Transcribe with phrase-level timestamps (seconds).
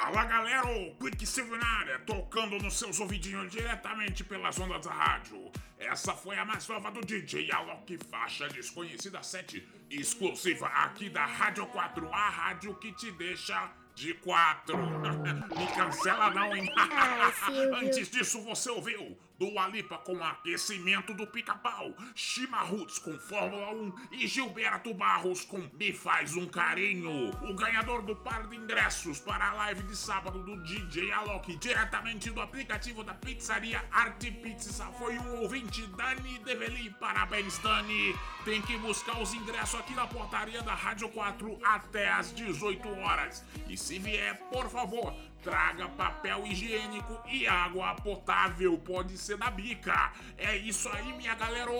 [0.00, 5.50] Fala galera, o Quicksilver na área, tocando nos seus ouvidinhos diretamente pelas ondas da rádio.
[5.76, 11.66] Essa foi a mais nova do DJ Alok Faixa Desconhecida 7, exclusiva aqui da Rádio
[11.66, 14.78] 4, a rádio que te deixa de 4.
[15.58, 16.72] Me cancela não, hein?
[17.82, 23.92] Antes disso você ouviu do Alipa com aquecimento do pica-pau, Shima Roots com Fórmula 1
[24.12, 27.30] e Gilberto Barros com Me Faz um Carinho.
[27.48, 32.30] O ganhador do par de ingressos para a live de sábado do DJ Alok, diretamente
[32.30, 36.90] do aplicativo da pizzaria Arte Pizza, foi o ouvinte Dani Develi.
[36.98, 38.16] Parabéns, Dani!
[38.44, 43.44] Tem que buscar os ingressos aqui na portaria da Rádio 4 até às 18 horas.
[43.68, 50.12] E se vier, por favor, Traga papel higiênico e água potável, pode ser da bica.
[50.36, 51.70] É isso aí, minha galera.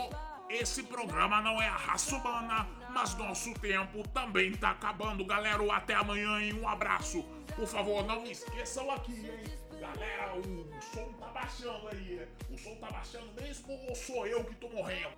[0.48, 5.62] Esse programa não é a raça humana, mas nosso tempo também tá acabando, galera.
[5.74, 7.22] Até amanhã e um abraço.
[7.54, 9.59] Por favor, não esqueçam aqui, hein?
[9.78, 12.26] Galera, o som tá baixando aí.
[12.50, 15.12] O som tá baixando mesmo ou sou eu que tô morrendo?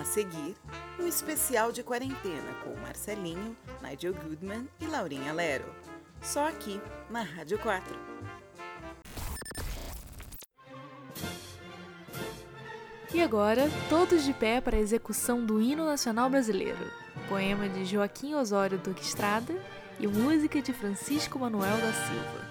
[0.00, 0.56] A seguir,
[0.98, 5.74] um especial de quarentena com Marcelinho, Nigel Goodman e Laurinha Lero.
[6.22, 7.94] Só aqui, na Rádio 4.
[13.12, 16.90] E agora, todos de pé para a execução do Hino Nacional Brasileiro,
[17.28, 19.54] poema de Joaquim Osório Duque Estrada
[19.98, 22.49] e música de Francisco Manuel da Silva.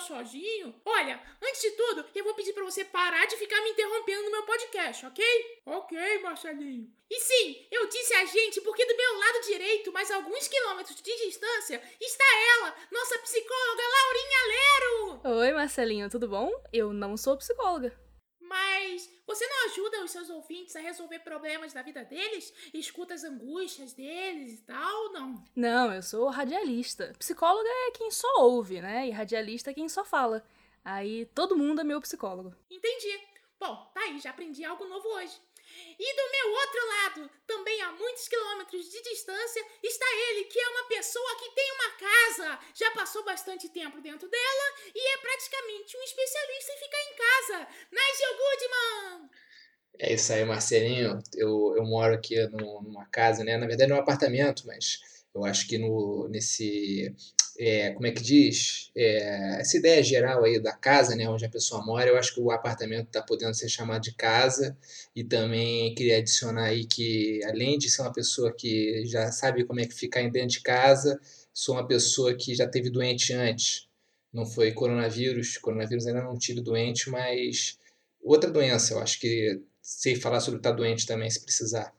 [0.00, 0.74] Sozinho?
[0.84, 4.30] Olha, antes de tudo, eu vou pedir para você parar de ficar me interrompendo no
[4.30, 5.24] meu podcast, ok?
[5.66, 6.90] Ok, Marcelinho.
[7.10, 11.26] E sim, eu disse a gente porque do meu lado direito, mais alguns quilômetros de
[11.26, 12.24] distância, está
[12.56, 15.20] ela, nossa psicóloga Laurinha Lero!
[15.40, 16.50] Oi, Marcelinho, tudo bom?
[16.72, 18.09] Eu não sou psicóloga.
[18.50, 22.52] Mas você não ajuda os seus ouvintes a resolver problemas da vida deles?
[22.74, 25.44] Escuta as angústias deles e tal, não?
[25.54, 27.14] Não, eu sou radialista.
[27.16, 29.06] Psicóloga é quem só ouve, né?
[29.06, 30.44] E radialista é quem só fala.
[30.84, 32.52] Aí todo mundo é meu psicólogo.
[32.68, 33.20] Entendi.
[33.60, 35.40] Bom, tá aí, já aprendi algo novo hoje.
[35.98, 40.68] E do meu outro lado, também a muitos quilômetros de distância, está ele, que é
[40.68, 45.96] uma pessoa que tem uma casa, já passou bastante tempo dentro dela e é praticamente
[45.96, 47.68] um especialista em ficar em casa.
[47.92, 49.30] Nigel Goodman!
[49.98, 51.22] É isso aí, Marcelinho.
[51.34, 53.58] Eu, eu moro aqui numa casa, né?
[53.58, 54.98] Na verdade, é um apartamento, mas
[55.34, 57.14] eu acho que no, nesse.
[57.62, 58.90] É, como é que diz?
[58.96, 61.28] É, essa ideia geral aí da casa, né?
[61.28, 64.78] Onde a pessoa mora, eu acho que o apartamento está podendo ser chamado de casa.
[65.14, 69.78] E também queria adicionar aí que, além de ser uma pessoa que já sabe como
[69.78, 71.20] é que ficar dentro de casa,
[71.52, 73.86] sou uma pessoa que já teve doente antes.
[74.32, 77.78] Não foi coronavírus, coronavírus ainda não tive doente, mas
[78.22, 81.94] outra doença, eu acho que sei falar sobre estar doente também, se precisar.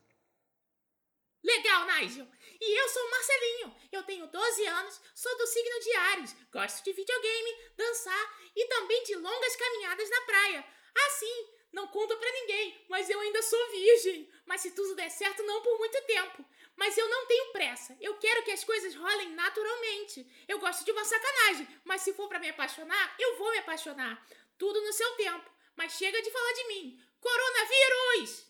[1.44, 2.28] Legal, Nigel!
[2.60, 3.81] E eu sou o Marcelinho.
[3.92, 9.04] Eu tenho 12 anos, sou do signo de Ares, gosto de videogame, dançar e também
[9.04, 10.66] de longas caminhadas na praia.
[11.08, 14.32] Assim, não conta pra ninguém, mas eu ainda sou virgem.
[14.46, 16.46] Mas se tudo der certo, não por muito tempo.
[16.78, 17.98] Mas eu não tenho pressa.
[18.00, 20.26] Eu quero que as coisas rolem naturalmente.
[20.48, 24.26] Eu gosto de uma sacanagem, mas se for pra me apaixonar, eu vou me apaixonar.
[24.58, 25.52] Tudo no seu tempo.
[25.76, 27.00] Mas chega de falar de mim.
[27.20, 28.48] Coronavírus!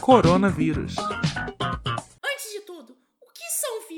[0.00, 0.94] Coronavírus.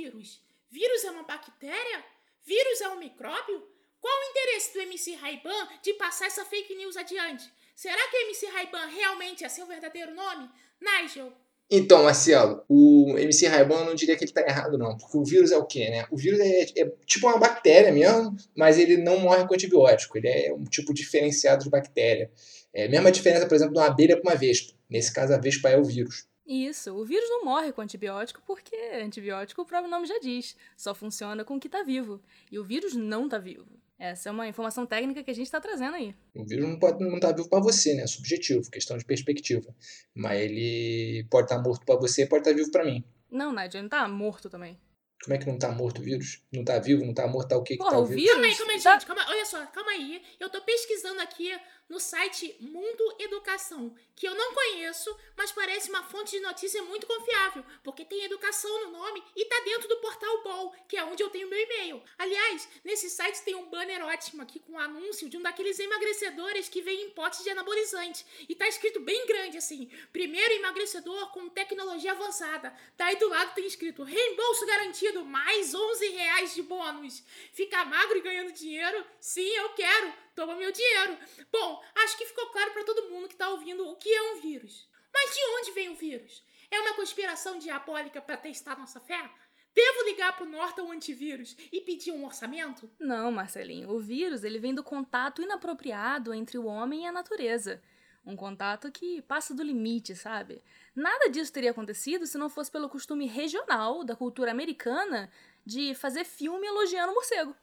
[0.00, 0.40] Vírus?
[0.70, 2.04] Vírus é uma bactéria?
[2.44, 3.62] Vírus é um micróbio?
[4.00, 7.52] Qual o interesse do MC Raiban de passar essa fake news adiante?
[7.74, 10.48] Será que MC Raiban realmente é seu verdadeiro nome?
[10.80, 11.32] Nigel,
[11.70, 14.96] Então, Marcelo, o MC Raiban eu não diria que ele tá errado, não.
[14.96, 16.06] Porque o vírus é o quê, né?
[16.10, 20.16] O vírus é, é tipo uma bactéria mesmo, mas ele não morre com antibiótico.
[20.16, 22.30] Ele é um tipo diferenciado de bactéria.
[22.72, 24.72] É a mesma diferença, por exemplo, de uma abelha para uma vespa.
[24.88, 26.26] Nesse caso, a vespa é o vírus.
[26.50, 30.92] Isso, o vírus não morre com antibiótico porque antibiótico, o próprio nome já diz, só
[30.92, 32.20] funciona com o que tá vivo.
[32.50, 33.68] E o vírus não tá vivo.
[33.96, 36.12] Essa é uma informação técnica que a gente está trazendo aí.
[36.34, 38.02] O vírus não pode não tá vivo para você, né?
[38.02, 39.72] É subjetivo, questão de perspectiva.
[40.12, 43.04] Mas ele pode estar tá morto para você, pode estar tá vivo para mim.
[43.30, 44.76] Não, Nadia, ele não tá morto também.
[45.22, 46.42] Como é que não tá morto o vírus?
[46.50, 48.16] Não tá vivo, não tá morto, tá o que que Porra, tá o vivo?
[48.16, 48.32] vírus...
[48.32, 49.06] Calma aí, calma aí, gente.
[49.06, 50.22] Calma, olha só, calma aí.
[50.40, 51.52] Eu tô pesquisando aqui
[51.90, 57.04] no site Mundo Educação, que eu não conheço, mas parece uma fonte de notícia muito
[57.04, 61.20] confiável, porque tem educação no nome e tá dentro do portal Ball, que é onde
[61.20, 62.00] eu tenho meu e-mail.
[62.16, 66.68] Aliás, nesse site tem um banner ótimo aqui com um anúncio de um daqueles emagrecedores
[66.68, 68.24] que vem em potes de anabolizante.
[68.48, 72.72] E tá escrito bem grande assim: primeiro emagrecedor com tecnologia avançada.
[72.96, 77.24] Daí do lado tem escrito reembolso garantido, mais 11 reais de bônus.
[77.52, 79.04] Ficar magro e ganhando dinheiro?
[79.18, 80.29] Sim, eu quero.
[80.40, 81.18] Toma meu dinheiro.
[81.52, 84.40] Bom, acho que ficou claro pra todo mundo que tá ouvindo o que é um
[84.40, 84.88] vírus.
[85.12, 86.42] Mas de onde vem o vírus?
[86.70, 89.30] É uma conspiração diabólica pra testar nossa fé?
[89.74, 92.90] Devo ligar pro Norton Antivírus e pedir um orçamento?
[92.98, 97.82] Não, Marcelinho, o vírus ele vem do contato inapropriado entre o homem e a natureza.
[98.24, 100.62] Um contato que passa do limite, sabe?
[100.96, 105.30] Nada disso teria acontecido se não fosse pelo costume regional da cultura americana
[105.66, 107.54] de fazer filme elogiando o morcego,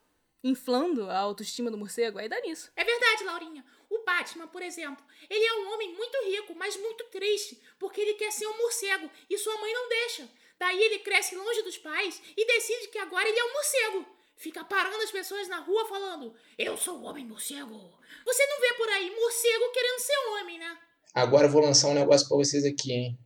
[0.43, 2.19] inflando a autoestima do morcego.
[2.19, 2.71] Aí dá nisso.
[2.75, 3.65] É verdade, Laurinha.
[3.89, 8.15] O Batman, por exemplo, ele é um homem muito rico, mas muito triste, porque ele
[8.15, 10.29] quer ser um morcego e sua mãe não deixa.
[10.59, 14.05] Daí ele cresce longe dos pais e decide que agora ele é um morcego.
[14.35, 17.97] Fica parando as pessoas na rua falando: Eu sou o homem morcego.
[18.25, 20.77] Você não vê por aí morcego querendo ser homem, né?
[21.13, 23.19] Agora eu vou lançar um negócio pra vocês aqui, hein?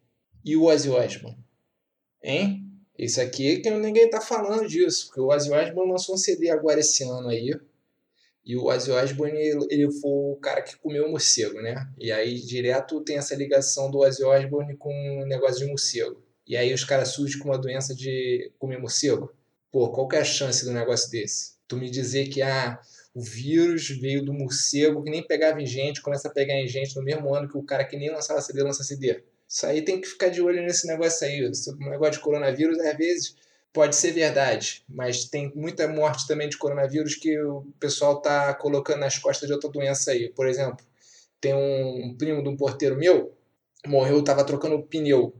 [0.45, 1.37] E o Ozzy Osbourne?
[2.23, 2.70] Hein?
[3.01, 6.79] Isso aqui que ninguém tá falando disso, porque o Ozzy Osbourne lançou um CD agora
[6.81, 7.51] esse ano aí.
[8.45, 9.39] E o Ozzy Osbourne,
[9.71, 11.89] ele foi o cara que comeu o morcego, né?
[11.97, 16.23] E aí direto tem essa ligação do Ozzy Osbourne com o negócio de morcego.
[16.45, 19.33] E aí os caras surgem com uma doença de comer morcego.
[19.71, 21.53] Pô, qual que é a chance do negócio desse?
[21.67, 22.79] Tu me dizer que ah,
[23.15, 26.95] o vírus veio do morcego que nem pegava em gente, começa a pegar em gente
[26.95, 29.23] no mesmo ano que o cara que nem lançava CD lança CD.
[29.51, 31.41] Isso aí tem que ficar de olho nesse negócio aí.
[31.41, 33.35] Esse negócio de coronavírus, às vezes,
[33.73, 38.99] pode ser verdade, mas tem muita morte também de coronavírus que o pessoal tá colocando
[38.99, 40.29] nas costas de outra doença aí.
[40.29, 40.85] Por exemplo,
[41.41, 43.35] tem um primo de um porteiro meu,
[43.85, 45.33] morreu, tava trocando pneu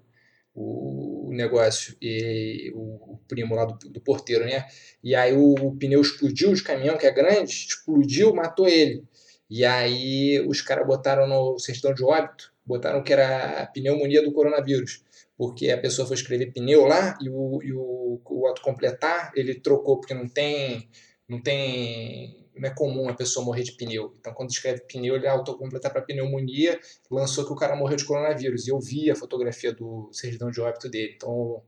[0.53, 4.67] o o negócio e o, o primo lá do, do porteiro, né?
[5.01, 9.05] E aí o, o pneu explodiu de caminhão, que é grande, explodiu, matou ele.
[9.49, 14.31] E aí os caras botaram no certidão de óbito, botaram que era a pneumonia do
[14.31, 15.03] coronavírus.
[15.37, 19.99] Porque a pessoa foi escrever pneu lá e o, e o, o autocompletar ele trocou,
[19.99, 20.89] porque não tem.
[21.27, 22.49] Não tem.
[22.55, 24.13] Não é comum a pessoa morrer de pneu.
[24.19, 26.79] Então, quando escreve pneu, ele autocompletar para pneumonia,
[27.09, 28.67] lançou que o cara morreu de coronavírus.
[28.67, 31.13] E eu vi a fotografia do certidão de óbito dele.
[31.15, 31.63] Então,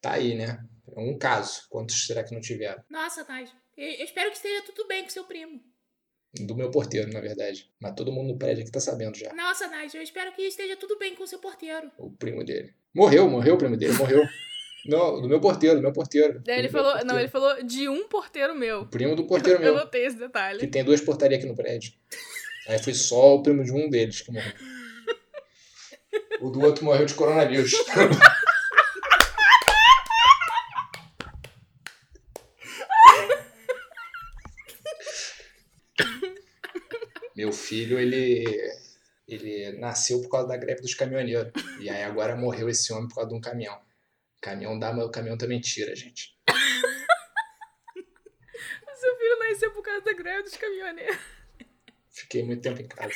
[0.00, 0.62] tá aí, né?
[0.94, 1.62] É um caso.
[1.70, 2.82] Quantos será que não tiveram?
[2.90, 3.24] Nossa,
[3.76, 5.62] eu, eu espero que esteja tudo bem com seu primo.
[6.40, 7.70] Do meu porteiro, na verdade.
[7.80, 9.32] Mas todo mundo no prédio aqui tá sabendo já.
[9.32, 11.90] Nossa, Taj, eu espero que esteja tudo bem com seu porteiro.
[11.98, 12.74] O primo dele.
[12.94, 14.22] Morreu, morreu o primo dele, morreu.
[14.86, 16.40] Não, do meu porteiro, do meu porteiro.
[16.44, 17.18] Daí ele falou, não, porteiro.
[17.20, 18.82] ele falou de um porteiro meu.
[18.82, 19.74] O primo do porteiro Eu meu.
[19.82, 20.66] notei esse Que detalhe.
[20.68, 21.92] tem duas portarias aqui no prédio.
[22.68, 24.52] Aí foi só o primo de um deles que morreu.
[26.40, 27.72] O do outro morreu de coronavírus.
[37.36, 38.44] Meu filho, ele,
[39.26, 41.52] ele nasceu por causa da greve dos caminhoneiros.
[41.80, 43.76] E aí agora morreu esse homem por causa de um caminhão.
[44.40, 46.36] Caminhão dá, mas o caminhão também tira, gente.
[48.96, 51.18] Seu filho nasceu por causa da greve dos caminhoneiros.
[52.10, 53.14] Fiquei muito tempo em casa.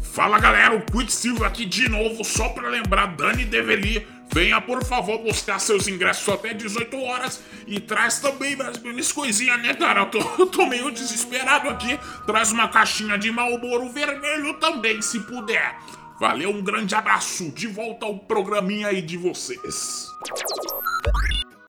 [0.00, 5.16] Fala galera, o Quicksilver aqui de novo, só pra lembrar, Dani Develi, venha por favor
[5.20, 10.00] buscar seus ingressos até 18 horas e traz também mais menos coisinha, né cara?
[10.00, 15.20] Eu tô, eu tô meio desesperado aqui, traz uma caixinha de Marlboro vermelho também, se
[15.20, 15.78] puder.
[16.20, 20.06] Valeu, um grande abraço, de volta ao programinha aí de vocês.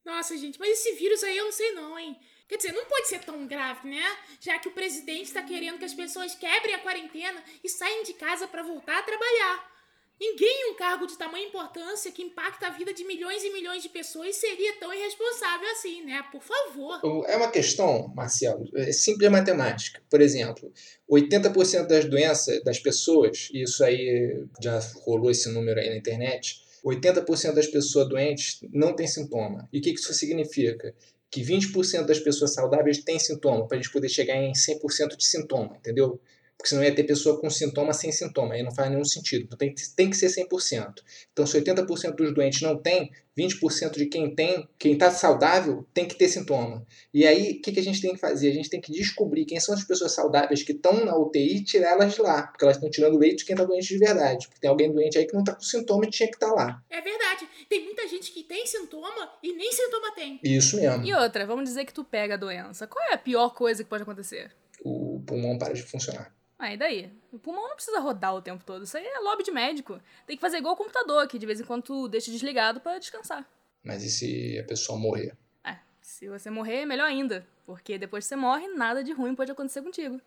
[0.05, 2.17] Nossa, gente, mas esse vírus aí eu não sei não, hein?
[2.49, 4.03] Quer dizer, não pode ser tão grave, né?
[4.41, 8.11] Já que o presidente está querendo que as pessoas quebrem a quarentena e saiam de
[8.13, 9.76] casa para voltar a trabalhar.
[10.19, 13.83] Ninguém em um cargo de tamanha importância que impacta a vida de milhões e milhões
[13.83, 16.23] de pessoas seria tão irresponsável assim, né?
[16.31, 16.99] Por favor.
[17.27, 20.01] É uma questão, Marcelo, é simples matemática.
[20.09, 20.73] Por exemplo,
[21.09, 26.63] 80% das doenças das pessoas, e isso aí já rolou esse número aí na internet,
[26.83, 29.69] 80% das pessoas doentes não têm sintoma.
[29.71, 30.95] E o que isso significa?
[31.29, 35.25] Que 20% das pessoas saudáveis têm sintoma, para a gente poder chegar em 100% de
[35.27, 36.19] sintoma, entendeu?
[36.57, 39.43] Porque senão ia ter pessoa com sintoma sem sintoma, aí não faz nenhum sentido.
[39.45, 40.95] Então tem, tem que ser 100%.
[41.31, 46.07] Então se 80% dos doentes não tem, 20% de quem tem, quem está saudável, tem
[46.07, 46.83] que ter sintoma.
[47.13, 48.49] E aí, o que, que a gente tem que fazer?
[48.49, 51.63] A gente tem que descobrir quem são as pessoas saudáveis que estão na UTI e
[51.63, 54.47] tirar elas de lá, porque elas estão tirando leite de quem está doente de verdade.
[54.47, 56.55] Porque tem alguém doente aí que não está com sintoma e tinha que estar tá
[56.55, 56.83] lá.
[56.89, 57.47] É verdade.
[57.69, 60.39] Tem muita gente que tem sintoma e nem sintoma tem.
[60.43, 61.05] Isso mesmo.
[61.05, 62.87] E outra, vamos dizer que tu pega a doença.
[62.87, 64.51] Qual é a pior coisa que pode acontecer?
[64.83, 66.36] O pulmão para de funcionar.
[66.59, 67.11] Aí ah, daí?
[67.31, 68.83] O pulmão não precisa rodar o tempo todo.
[68.83, 70.01] Isso aí é lobby de médico.
[70.25, 72.97] Tem que fazer igual o computador, que de vez em quando tu deixa desligado para
[72.97, 73.47] descansar.
[73.83, 75.37] Mas e se a pessoa morrer?
[75.63, 77.47] É, se você morrer, melhor ainda.
[77.65, 80.19] Porque depois que você morre, nada de ruim pode acontecer contigo.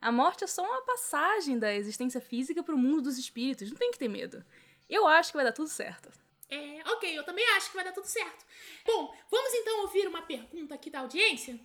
[0.00, 3.70] A morte é só uma passagem da existência física pro mundo dos espíritos.
[3.70, 4.44] Não tem que ter medo.
[4.90, 6.10] Eu acho que vai dar tudo certo.
[6.50, 8.44] É, ok, eu também acho que vai dar tudo certo.
[8.86, 11.58] Bom, vamos então ouvir uma pergunta aqui da audiência?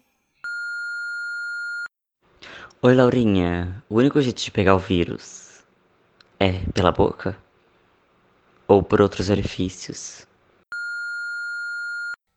[2.86, 3.82] Oi, Laurinha.
[3.90, 5.64] O único jeito de pegar o vírus
[6.38, 7.42] é pela boca?
[8.68, 10.28] Ou por outros orifícios?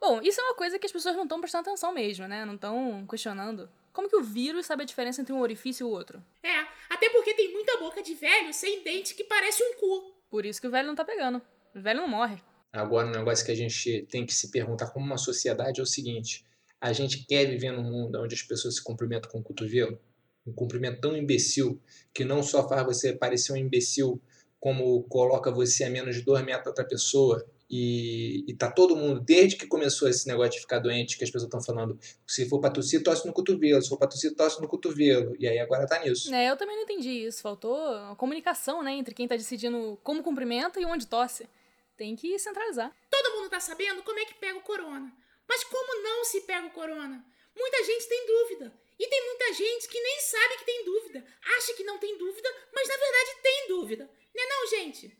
[0.01, 2.45] Bom, isso é uma coisa que as pessoas não estão prestando atenção mesmo, né?
[2.45, 3.69] Não estão questionando.
[3.93, 6.23] Como que o vírus sabe a diferença entre um orifício e o outro?
[6.45, 10.15] É, até porque tem muita boca de velho sem dente que parece um cu.
[10.31, 11.43] Por isso que o velho não tá pegando.
[11.75, 12.41] O velho não morre.
[12.73, 15.87] Agora, um negócio que a gente tem que se perguntar como uma sociedade é o
[15.87, 16.47] seguinte:
[16.81, 19.99] a gente quer viver num mundo onde as pessoas se cumprimentam com o cotovelo?
[20.47, 21.81] Um cumprimento tão imbecil
[22.15, 24.21] que não só faz você parecer um imbecil,
[24.61, 27.45] como coloca você a menos de dois metros da outra pessoa.
[27.69, 31.31] E, e tá todo mundo, desde que começou esse negócio de ficar doente, que as
[31.31, 34.61] pessoas estão falando, se for pra tossir, tosse no cotovelo, se for pra tossir, tosse
[34.61, 35.35] no cotovelo.
[35.39, 36.33] E aí agora tá nisso.
[36.33, 37.43] É, eu também não entendi isso.
[37.43, 41.49] Faltou a comunicação, né, entre quem tá decidindo como cumprimenta e onde tosse.
[41.97, 42.95] Tem que centralizar.
[43.11, 45.13] Todo mundo tá sabendo como é que pega o corona.
[45.49, 47.25] Mas como não se pega o corona?
[47.57, 48.73] Muita gente tem dúvida.
[48.99, 51.25] E tem muita gente que nem sabe que tem dúvida,
[51.57, 54.05] acha que não tem dúvida, mas na verdade tem dúvida.
[54.35, 55.17] Né não, gente?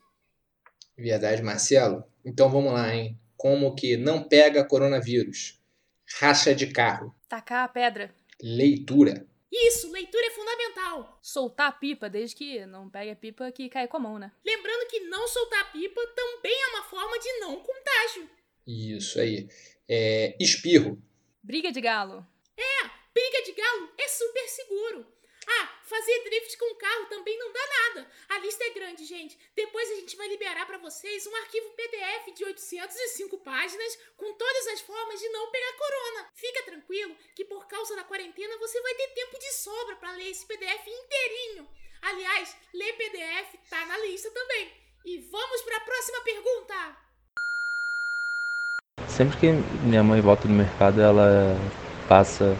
[0.97, 2.03] Verdade, Marcelo.
[2.25, 3.19] Então vamos lá, hein?
[3.35, 5.61] Como que não pega coronavírus?
[6.19, 7.13] Racha de carro.
[7.29, 8.13] Tacar a pedra.
[8.41, 9.27] Leitura.
[9.51, 11.19] Isso, leitura é fundamental.
[11.21, 14.31] Soltar a pipa, desde que não pegue a pipa que cai com a mão, né?
[14.45, 18.29] Lembrando que não soltar a pipa também é uma forma de não contágio.
[18.65, 19.47] Isso aí.
[19.87, 21.01] É, espirro.
[21.41, 22.25] Briga de galo.
[22.57, 25.03] É, Briga de galo é super seguro.
[25.47, 28.11] Ah, fazer drift com carro também não dá nada.
[28.29, 29.35] A lista é grande, gente.
[29.55, 34.67] Depois a gente vai liberar para vocês um arquivo PDF de 805 páginas com todas
[34.67, 36.29] as formas de não pegar corona.
[36.35, 40.29] Fica tranquilo que por causa da quarentena você vai ter tempo de sobra para ler
[40.29, 41.67] esse PDF inteirinho.
[42.03, 44.71] Aliás, ler PDF tá na lista também.
[45.03, 46.97] E vamos para a próxima pergunta.
[49.07, 49.47] Sempre que
[49.87, 51.57] minha mãe volta do mercado, ela
[52.07, 52.55] passa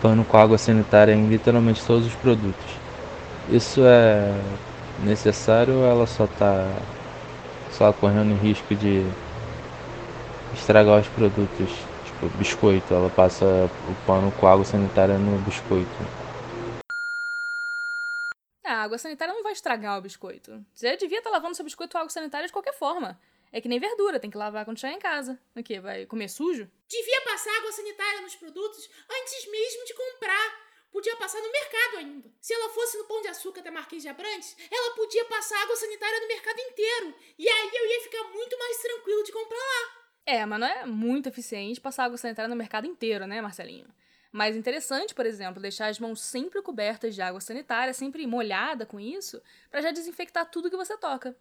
[0.00, 2.64] pano com água sanitária em literalmente todos os produtos.
[3.48, 4.32] Isso é
[5.04, 6.66] necessário ou ela só está
[7.70, 9.04] só correndo risco de
[10.54, 11.70] estragar os produtos?
[12.04, 15.90] Tipo, biscoito, ela passa o pano com água sanitária no biscoito.
[18.64, 20.64] A água sanitária não vai estragar o biscoito.
[20.74, 23.18] Você devia estar tá lavando seu biscoito com água sanitária de qualquer forma.
[23.56, 25.40] É que nem verdura, tem que lavar quando chegar em casa.
[25.56, 25.80] O quê?
[25.80, 26.70] Vai comer sujo?
[26.86, 30.66] Devia passar água sanitária nos produtos antes mesmo de comprar.
[30.92, 32.30] Podia passar no mercado ainda.
[32.38, 35.74] Se ela fosse no Pão de Açúcar da Marquês de Abrantes, ela podia passar água
[35.74, 37.14] sanitária no mercado inteiro.
[37.38, 40.06] E aí eu ia ficar muito mais tranquilo de comprar lá.
[40.26, 43.88] É, mas não é muito eficiente passar água sanitária no mercado inteiro, né, Marcelinho?
[44.30, 49.00] Mais interessante, por exemplo, deixar as mãos sempre cobertas de água sanitária, sempre molhada com
[49.00, 51.34] isso, para já desinfectar tudo que você toca.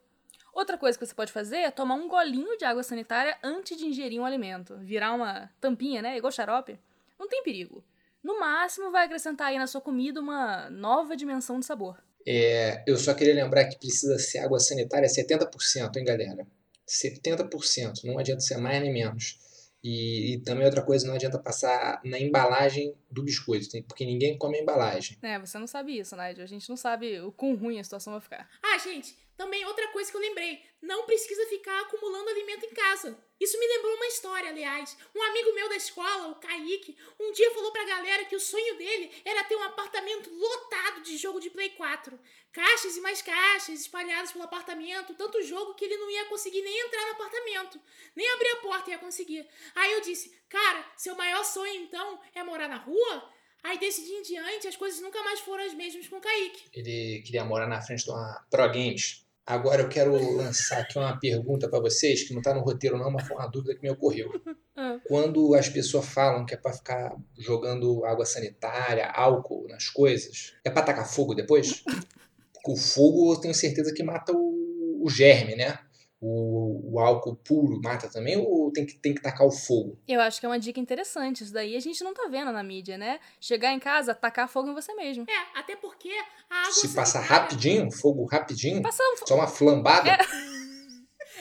[0.56, 3.86] Outra coisa que você pode fazer é tomar um golinho de água sanitária antes de
[3.86, 4.78] ingerir um alimento.
[4.78, 6.18] Virar uma tampinha, né?
[6.18, 6.80] Igual xarope.
[7.20, 7.84] Não tem perigo.
[8.24, 12.02] No máximo, vai acrescentar aí na sua comida uma nova dimensão de sabor.
[12.26, 16.48] É, eu só queria lembrar que precisa ser água sanitária 70%, hein, galera?
[16.88, 18.06] 70%.
[18.06, 19.38] Não adianta ser mais nem menos.
[19.84, 24.58] E, e, também outra coisa, não adianta passar na embalagem do biscoito, porque ninguém come
[24.58, 25.18] a embalagem.
[25.22, 26.44] É, você não sabe isso, Nigel.
[26.46, 28.50] A gente não sabe o quão ruim a situação vai ficar.
[28.64, 33.22] Ah, gente, Também outra coisa que eu lembrei, não precisa ficar acumulando alimento em casa.
[33.40, 34.98] Isso me lembrou uma história, aliás.
[35.14, 38.78] Um amigo meu da escola, o Kaique, um dia falou pra galera que o sonho
[38.78, 42.18] dele era ter um apartamento lotado de jogo de Play 4.
[42.54, 46.88] Caixas e mais caixas espalhadas pelo apartamento, tanto jogo que ele não ia conseguir nem
[46.88, 47.82] entrar no apartamento.
[48.16, 49.46] Nem abrir a porta ia conseguir.
[49.76, 53.36] Aí eu disse, cara, seu maior sonho então é morar na rua?
[53.66, 56.70] Aí desse dia em diante as coisas nunca mais foram as mesmas com o Kaique.
[56.72, 59.25] Ele queria morar na frente de uma Pro Games.
[59.46, 63.12] Agora eu quero lançar aqui uma pergunta para vocês, que não está no roteiro não,
[63.12, 64.30] mas foi uma dúvida que me ocorreu.
[64.78, 65.00] Ah.
[65.08, 70.70] Quando as pessoas falam que é para ficar jogando água sanitária, álcool nas coisas, é
[70.70, 71.82] para tacar fogo depois?
[72.54, 75.80] Porque o fogo eu tenho certeza que mata o, o germe, né?
[76.22, 80.00] O, o álcool puro mata também ou tem que, tem que tacar o fogo?
[80.08, 81.44] Eu acho que é uma dica interessante.
[81.44, 83.20] Isso daí a gente não tá vendo na mídia, né?
[83.40, 85.26] Chegar em casa, tacar fogo em você mesmo.
[85.30, 86.10] É, até porque
[86.50, 90.18] a água Se passar sanitária- rapidinho, fogo rapidinho, Passar um fo- só uma flambada, É.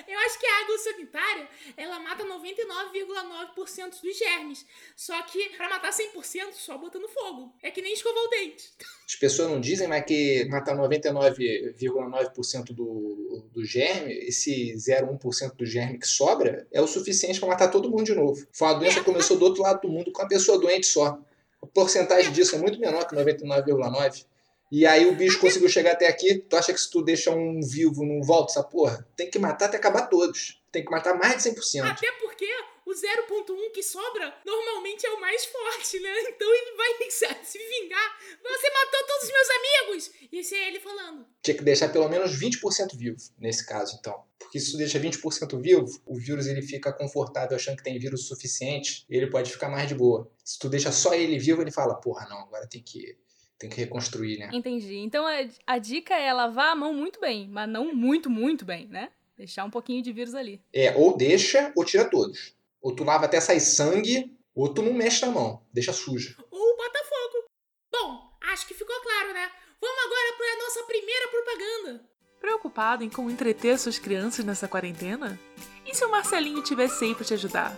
[0.07, 4.65] Eu acho que a água sanitária, ela mata 99,9% dos germes.
[4.97, 7.55] Só que pra matar 100%, só botando fogo.
[7.63, 8.71] É que nem escovar o dente.
[9.07, 15.99] As pessoas não dizem, mas que matar 99,9% do, do germe, esse 0,1% do germe
[15.99, 18.47] que sobra, é o suficiente para matar todo mundo de novo.
[18.53, 21.19] Foi uma doença que começou do outro lado do mundo com uma pessoa doente só.
[21.63, 24.27] A porcentagem disso é muito menor que 99,9%.
[24.75, 26.37] E aí o bicho conseguiu chegar até aqui.
[26.37, 29.07] Tu acha que se tu deixa um vivo, não volta essa porra?
[29.15, 30.61] Tem que matar até acabar todos.
[30.73, 31.89] Tem que matar mais de 100%.
[31.89, 32.45] Até porque
[32.85, 36.13] o 0,1 que sobra normalmente é o mais forte, né?
[36.29, 38.19] Então ele vai se vingar.
[38.43, 40.11] Você matou todos os meus amigos!
[40.33, 41.25] Isso é ele falando.
[41.41, 44.25] Tinha que deixar pelo menos 20% vivo, nesse caso, então.
[44.41, 48.27] Porque se tu deixa 20% vivo, o vírus ele fica confortável achando que tem vírus
[48.27, 50.29] suficiente, e ele pode ficar mais de boa.
[50.45, 53.17] Se tu deixa só ele vivo, ele fala, porra, não, agora tem que,
[53.65, 54.51] tem que reconstruir, né?
[54.53, 54.97] Entendi.
[54.99, 58.87] Então a, a dica é lavar a mão muito bem, mas não muito, muito bem,
[58.89, 59.11] né?
[59.37, 60.61] Deixar um pouquinho de vírus ali.
[60.73, 62.55] É, ou deixa, ou tira todos.
[62.81, 66.37] Ou tu lava até sair sangue, ou tu não mexe na mão, deixa suja.
[66.51, 67.45] Ou bota fogo.
[67.91, 69.51] Bom, acho que ficou claro, né?
[69.81, 72.05] Vamos agora para nossa primeira propaganda.
[72.41, 75.39] Preocupado em como entreter suas crianças nessa quarentena?
[75.87, 77.75] E se o Marcelinho tivesse aí pra te ajudar?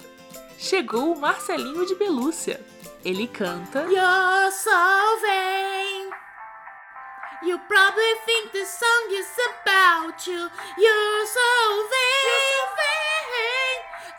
[0.59, 2.61] Chegou o Marcelinho de Pelúcia.
[3.05, 3.81] Ele canta.
[3.83, 6.11] You're so vain.
[7.43, 9.29] You probably think this song is
[9.61, 10.51] about you.
[10.79, 12.27] You're so vain.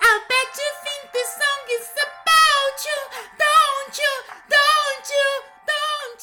[0.01, 2.99] I bet you think this song is about you.
[3.37, 4.13] Don't you?
[4.47, 5.56] Don't you?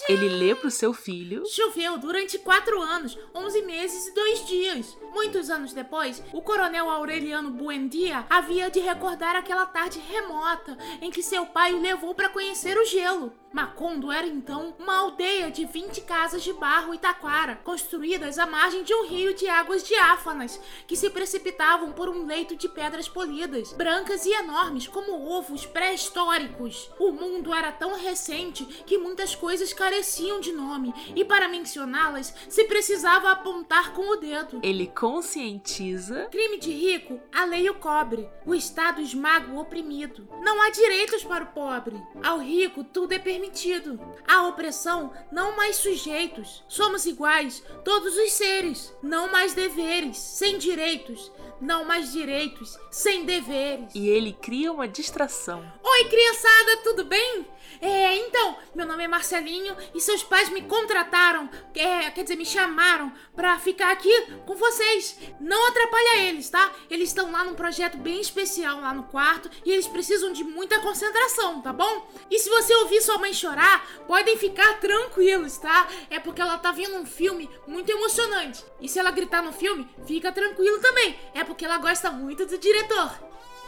[0.08, 1.44] Ele lê pro seu filho.
[1.46, 4.98] Choveu durante quatro anos, 11 meses e dois dias.
[5.12, 11.22] Muitos anos depois, o coronel Aureliano Buendia havia de recordar aquela tarde remota em que
[11.22, 13.32] seu pai o levou para conhecer o gelo.
[13.54, 18.82] Macondo era então uma aldeia de 20 casas de barro e taquara, construídas à margem
[18.82, 23.72] de um rio de águas diáfanas, que se precipitavam por um leito de pedras polidas,
[23.72, 26.90] brancas e enormes como ovos pré-históricos.
[26.98, 32.64] O mundo era tão recente que muitas coisas careciam de nome, e para mencioná-las se
[32.64, 34.60] precisava apontar com o dedo.
[34.62, 36.26] Ele conscientiza.
[36.30, 38.26] Crime de rico, a lei o cobre.
[38.46, 40.26] O Estado esmaga o oprimido.
[40.40, 42.00] Não há direitos para o pobre.
[42.22, 44.00] Ao rico, tudo é permitido.
[44.26, 46.64] À opressão, não mais sujeitos.
[46.66, 48.94] Somos iguais, todos os seres.
[49.02, 51.30] Não mais deveres, sem direitos.
[51.60, 53.94] Não mais direitos, sem deveres.
[53.94, 55.64] E ele cria uma distração.
[55.82, 57.46] Oi, criançada, tudo bem?
[57.80, 62.46] É, então, meu nome é Marcelinho e seus pais me contrataram, é, quer dizer, me
[62.46, 65.18] chamaram pra ficar aqui com vocês.
[65.40, 66.72] Não atrapalha eles, tá?
[66.88, 70.80] Eles estão lá num projeto bem especial lá no quarto e eles precisam de muita
[70.80, 72.08] concentração, tá bom?
[72.30, 75.88] E se você ouvir sua mãe chorar, podem ficar tranquilos, tá?
[76.08, 78.64] É porque ela tá vendo um filme muito emocionante.
[78.80, 81.18] E se ela gritar no filme, fica tranquilo também.
[81.34, 83.12] É porque ela gosta muito do diretor.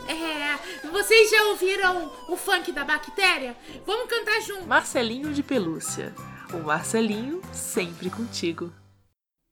[0.08, 3.56] É, vocês já ouviram o funk da bactéria?
[3.84, 4.66] Vamos cantar junto.
[4.66, 6.14] Marcelinho de Pelúcia.
[6.52, 8.72] O Marcelinho sempre contigo.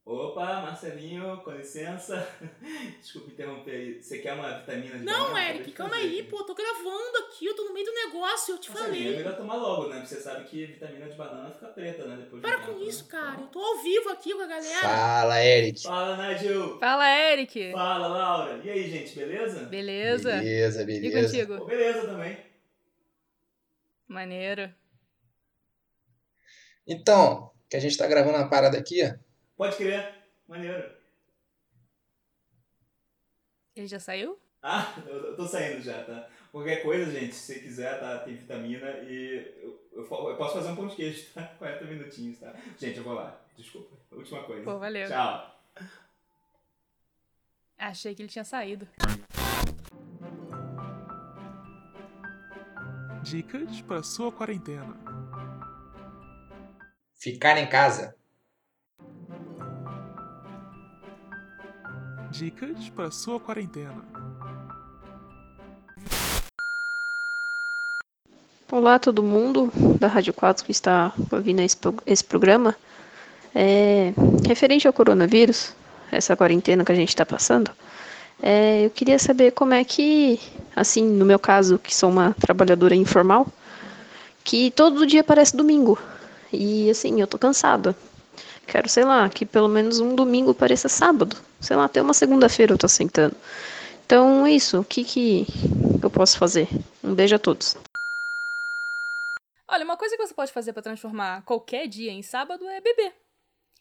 [0.07, 2.29] Opa, Marcelinho, com licença.
[3.01, 4.03] Desculpa interromper aí.
[4.03, 5.49] Você quer uma vitamina de Não, banana?
[5.49, 6.29] Eric, de calma aí, aqui.
[6.31, 9.17] pô, tô gravando aqui, eu tô no meio do negócio, eu te Marcelinho, é falei.
[9.17, 9.97] melhor tomar logo, né?
[9.97, 12.17] Porque você sabe que vitamina de banana fica preta, né?
[12.17, 13.09] Depois de Para um com tempo, isso, né?
[13.13, 14.79] cara, eu tô ao vivo aqui com a galera.
[14.81, 15.83] Fala, Eric.
[15.83, 16.79] Fala, Nigel.
[16.79, 17.73] Fala, Eric!
[17.73, 18.61] Fala, Laura.
[18.63, 19.65] E aí, gente, beleza?
[19.65, 20.33] Beleza?
[20.33, 21.47] Beleza, E beleza.
[21.47, 21.65] Pô, contigo?
[21.65, 22.37] beleza também.
[24.07, 24.73] Maneiro.
[26.87, 29.01] Então, que a gente tá gravando uma parada aqui,
[29.57, 30.15] Pode crer.
[30.47, 30.91] Maneiro.
[33.75, 34.39] Ele já saiu?
[34.63, 36.29] Ah, eu tô saindo já, tá?
[36.51, 38.21] Qualquer coisa, gente, se você quiser, tá?
[38.21, 41.43] Tem vitamina e eu, eu eu posso fazer um pão de queijo, tá?
[41.59, 42.55] 40 minutinhos, tá?
[42.79, 43.39] Gente, eu vou lá.
[43.57, 43.97] Desculpa.
[44.13, 44.65] Última coisa.
[44.65, 45.09] Pô, valeu.
[45.09, 45.55] Tchau.
[47.77, 48.89] Achei que ele tinha saído.
[53.23, 54.97] Dicas para sua quarentena.
[57.15, 58.17] Ficar em casa.
[62.35, 63.95] Dicas para sua quarentena.
[68.73, 69.71] Olá todo mundo
[70.01, 72.75] da Rádio 4 que está ouvindo esse, esse programa.
[73.55, 74.13] É,
[74.49, 75.77] referente ao coronavírus,
[76.11, 77.71] essa quarentena que a gente está passando,
[78.43, 80.41] é, eu queria saber como é que,
[80.75, 83.47] assim, no meu caso, que sou uma trabalhadora informal,
[84.43, 85.97] que todo dia parece domingo.
[86.53, 87.95] E assim, eu tô cansada.
[88.67, 91.37] Quero, sei lá, que pelo menos um domingo pareça sábado.
[91.61, 93.37] Sei lá, até uma segunda-feira eu tô sentando.
[94.05, 94.81] Então, é isso.
[94.81, 95.47] O que, que
[96.03, 96.69] eu posso fazer?
[97.03, 97.77] Um beijo a todos.
[99.69, 103.13] Olha, uma coisa que você pode fazer para transformar qualquer dia em sábado é beber.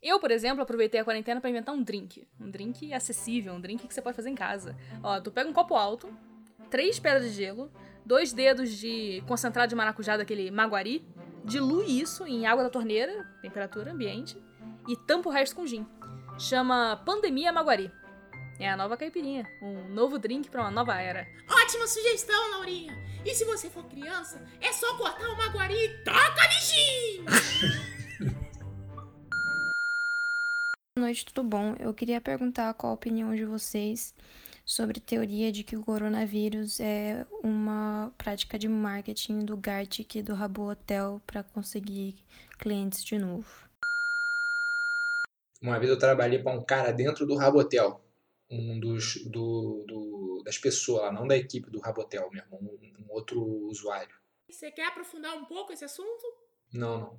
[0.01, 2.27] Eu, por exemplo, aproveitei a quarentena para inventar um drink.
[2.39, 4.75] Um drink acessível, um drink que você pode fazer em casa.
[5.01, 6.13] Ó, tu pega um copo alto,
[6.69, 7.71] três pedras de gelo,
[8.05, 11.05] dois dedos de concentrado de maracujá daquele maguari,
[11.45, 14.37] dilui isso em água da torneira, temperatura ambiente,
[14.87, 15.85] e tampa o resto com gin.
[16.37, 17.91] Chama Pandemia Maguari.
[18.59, 21.27] É a nova caipirinha, um novo drink para uma nova era.
[21.49, 22.93] Ótima sugestão, Laurinha!
[23.25, 27.25] E se você for criança, é só cortar o maguari e taca gin!
[30.95, 31.75] Boa noite, tudo bom?
[31.79, 34.13] Eu queria perguntar qual a opinião de vocês
[34.65, 40.21] sobre a teoria de que o coronavírus é uma prática de marketing do Gartic e
[40.21, 42.15] do Rabo Hotel para conseguir
[42.59, 43.63] clientes de novo.
[45.63, 48.01] Uma vez eu trabalhei para um cara dentro do Rabotel,
[48.51, 53.05] um dos do, do, das pessoas lá, não da equipe do Rabotel mesmo, um, um
[53.13, 54.13] outro usuário.
[54.49, 56.21] Você quer aprofundar um pouco esse assunto?
[56.73, 57.17] Não, não.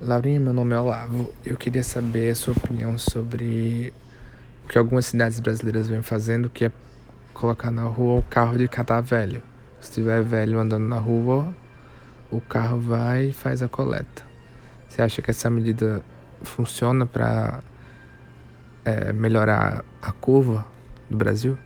[0.00, 1.34] Laurinha, meu nome é Olavo.
[1.44, 3.92] Eu queria saber a sua opinião sobre
[4.64, 6.72] o que algumas cidades brasileiras vêm fazendo, que é
[7.34, 9.42] colocar na rua o carro de catar velho.
[9.78, 11.54] Se tiver velho andando na rua,
[12.30, 14.35] o carro vai e faz a coleta.
[14.96, 16.02] Você acha que essa medida
[16.42, 17.62] funciona para
[18.82, 20.66] é, melhorar a curva
[21.10, 21.58] do Brasil?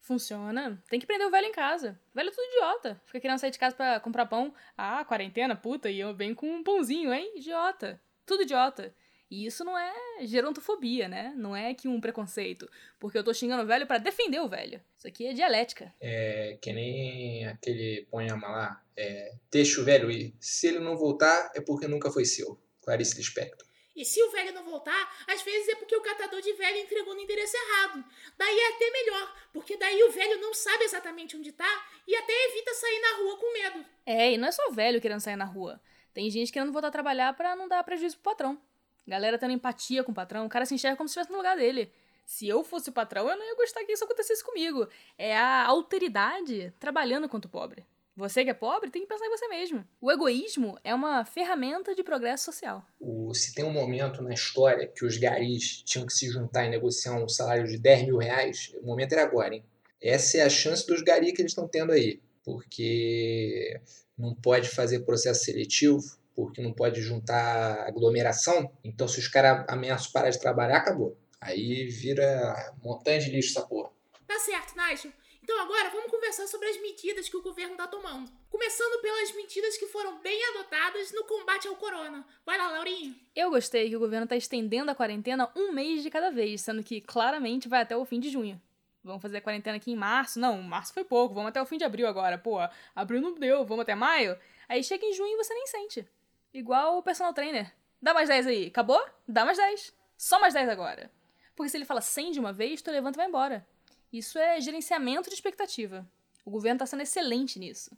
[0.00, 0.82] Funciona.
[0.88, 2.00] Tem que prender o velho em casa.
[2.14, 2.98] O velho é tudo idiota.
[3.04, 4.54] Fica querendo sair de casa pra comprar pão.
[4.74, 7.34] Ah, quarentena, puta, e eu venho com um pãozinho, hein?
[7.36, 8.00] Idiota.
[8.24, 8.94] Tudo idiota.
[9.34, 11.34] E isso não é gerontofobia, né?
[11.36, 12.70] Não é que um preconceito.
[13.00, 14.80] Porque eu tô xingando o velho para defender o velho.
[14.96, 15.92] Isso aqui é dialética.
[16.00, 18.84] É que nem aquele poema lá.
[18.96, 20.36] É, deixa o velho ir.
[20.38, 22.56] Se ele não voltar, é porque nunca foi seu.
[22.80, 23.66] Clarice Lispector.
[23.96, 27.12] E se o velho não voltar, às vezes é porque o catador de velho entregou
[27.12, 28.04] no endereço errado.
[28.38, 32.32] Daí é até melhor, porque daí o velho não sabe exatamente onde tá e até
[32.50, 33.84] evita sair na rua com medo.
[34.06, 35.80] É, e não é só o velho querendo sair na rua.
[36.12, 38.60] Tem gente querendo voltar a trabalhar para não dar prejuízo pro patrão.
[39.06, 41.56] Galera tendo empatia com o patrão, o cara se enxerga como se estivesse no lugar
[41.56, 41.92] dele.
[42.24, 44.88] Se eu fosse o patrão, eu não ia gostar que isso acontecesse comigo.
[45.18, 47.84] É a alteridade trabalhando contra o pobre.
[48.16, 49.84] Você que é pobre tem que pensar em você mesmo.
[50.00, 52.86] O egoísmo é uma ferramenta de progresso social.
[53.00, 56.70] O, se tem um momento na história que os garis tinham que se juntar e
[56.70, 59.64] negociar um salário de 10 mil reais, o momento era agora, hein?
[60.00, 62.22] Essa é a chance dos garis que eles estão tendo aí.
[62.44, 63.80] Porque
[64.16, 66.00] não pode fazer processo seletivo,
[66.34, 68.70] porque não pode juntar aglomeração.
[68.82, 71.16] Então, se os caras ameaçam parar de trabalhar, acabou.
[71.40, 73.90] Aí vira montanha de lixo essa porra.
[74.26, 75.12] Tá certo, Nigel.
[75.44, 78.32] Então agora vamos conversar sobre as medidas que o governo está tomando.
[78.48, 82.26] Começando pelas medidas que foram bem adotadas no combate ao corona.
[82.46, 83.14] Vai lá, Laurinha.
[83.36, 86.82] Eu gostei que o governo está estendendo a quarentena um mês de cada vez, sendo
[86.82, 88.58] que claramente vai até o fim de junho.
[89.02, 90.40] Vamos fazer a quarentena aqui em março?
[90.40, 92.38] Não, março foi pouco, vamos até o fim de abril agora.
[92.38, 92.56] Pô,
[92.96, 94.38] abril não deu, vamos até maio?
[94.66, 96.08] Aí chega em junho e você nem sente.
[96.54, 97.74] Igual o personal trainer.
[98.00, 98.66] Dá mais 10 aí.
[98.68, 99.04] Acabou?
[99.26, 99.92] Dá mais 10.
[100.16, 101.10] Só mais 10 agora.
[101.56, 103.66] Porque se ele fala 100 de uma vez, tu levanta e vai embora.
[104.12, 106.08] Isso é gerenciamento de expectativa.
[106.44, 107.90] O governo está sendo excelente nisso.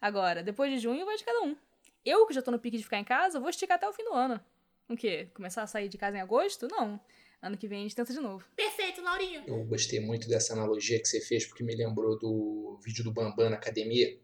[0.00, 1.54] Agora, depois de junho, vai de cada um.
[2.04, 4.02] Eu, que já tô no pique de ficar em casa, vou esticar até o fim
[4.02, 4.40] do ano.
[4.88, 5.28] O quê?
[5.32, 6.66] Começar a sair de casa em agosto?
[6.68, 6.98] Não.
[7.40, 8.44] Ano que vem a gente tenta de novo.
[8.56, 9.44] Perfeito, Laurinha.
[9.46, 13.50] Eu gostei muito dessa analogia que você fez, porque me lembrou do vídeo do Bambam
[13.50, 14.18] na academia.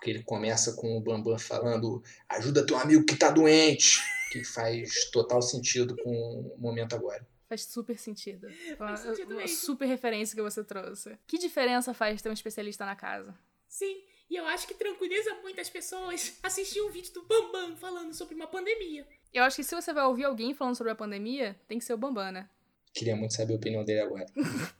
[0.00, 4.00] Porque ele começa com o Bambam falando: ajuda teu amigo que tá doente.
[4.32, 7.26] Que faz total sentido com o momento agora.
[7.46, 8.48] Faz super sentido.
[8.78, 9.56] Faz sentido uma mesmo.
[9.56, 11.18] super referência que você trouxe.
[11.26, 13.36] Que diferença faz ter um especialista na casa?
[13.68, 18.34] Sim, e eu acho que tranquiliza muitas pessoas assistir um vídeo do Bambam falando sobre
[18.34, 19.06] uma pandemia.
[19.34, 21.92] Eu acho que se você vai ouvir alguém falando sobre a pandemia, tem que ser
[21.92, 22.48] o Bambam, né?
[22.94, 24.26] Queria muito saber a opinião dele agora.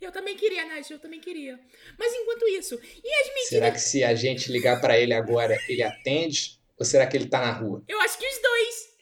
[0.00, 1.58] Eu também queria, Nath, eu também queria.
[1.98, 3.48] Mas enquanto isso, e as medidas?
[3.48, 6.58] Será que se a gente ligar para ele agora, ele atende?
[6.78, 7.82] Ou será que ele tá na rua?
[7.88, 8.98] Eu acho que os dois.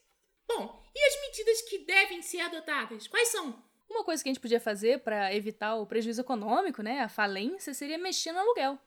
[0.48, 3.06] Bom, e as medidas que devem ser adotadas?
[3.06, 3.62] Quais são?
[3.88, 7.74] Uma coisa que a gente podia fazer para evitar o prejuízo econômico, né, a falência,
[7.74, 8.78] seria mexer no aluguel.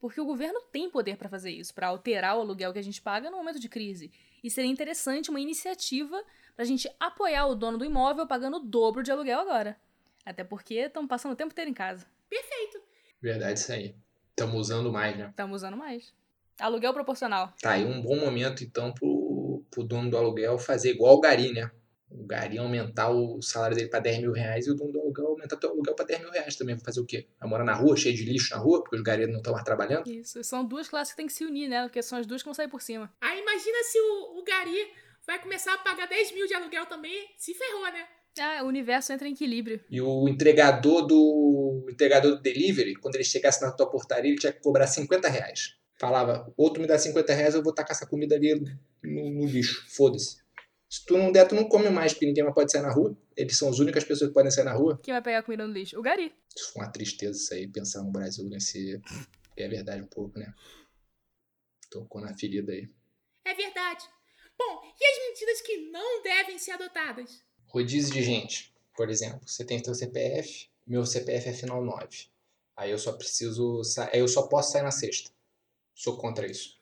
[0.00, 3.00] Porque o governo tem poder para fazer isso, para alterar o aluguel que a gente
[3.00, 4.10] paga no momento de crise.
[4.42, 6.20] E seria interessante uma iniciativa
[6.56, 9.80] para a gente apoiar o dono do imóvel pagando o dobro de aluguel agora.
[10.24, 12.06] Até porque estão passando o tempo inteiro em casa.
[12.28, 12.80] Perfeito.
[13.20, 13.94] Verdade, isso aí.
[14.30, 15.28] Estamos usando mais, né?
[15.30, 16.12] Estamos usando mais.
[16.58, 17.52] Aluguel proporcional.
[17.60, 21.52] Tá aí um bom momento, então, pro, pro dono do aluguel fazer igual o Gari,
[21.52, 21.70] né?
[22.10, 25.28] O Gari aumentar o salário dele para 10 mil reais e o dono do aluguel
[25.28, 26.78] aumentar o aluguel para 10 mil reais também.
[26.78, 27.26] Fazer o quê?
[27.40, 29.64] Vai morar na rua, cheio de lixo na rua, porque os garis não estão mais
[29.64, 30.06] trabalhando?
[30.08, 31.82] Isso, são duas classes que tem que se unir, né?
[31.82, 33.12] Porque são as duas que vão sair por cima.
[33.20, 34.92] Aí imagina se o, o Gari
[35.26, 38.06] vai começar a pagar 10 mil de aluguel também, se ferrou, né?
[38.38, 39.80] Ah, o universo entra em equilíbrio.
[39.90, 41.42] E o entregador do
[41.84, 45.28] o entregador do delivery, quando ele chegasse na tua portaria, ele tinha que cobrar 50
[45.28, 45.76] reais.
[45.98, 48.54] Falava, ou tu me dá 50 reais, eu vou tacar essa comida ali
[49.02, 49.84] no, no lixo.
[49.88, 50.42] Foda-se.
[50.88, 53.16] Se tu não der, tu não come mais, porque ninguém mais pode sair na rua.
[53.36, 55.00] Eles são as únicas pessoas que podem sair na rua.
[55.02, 55.98] Quem vai pegar comida no lixo?
[55.98, 56.34] O Gari.
[56.54, 59.00] Isso foi uma tristeza isso aí, pensar no Brasil nesse.
[59.56, 60.52] É verdade um pouco, né?
[61.90, 62.88] Tocou na ferida aí.
[63.44, 64.04] É verdade.
[64.58, 67.42] Bom, e as medidas que não devem ser adotadas?
[67.72, 69.40] Rodízio de gente, por exemplo.
[69.46, 72.26] Você tem teu CPF, meu CPF é final 9.
[72.76, 73.82] Aí eu só preciso.
[73.84, 75.30] sa- Aí eu só posso sair na sexta.
[75.94, 76.78] Sou contra isso.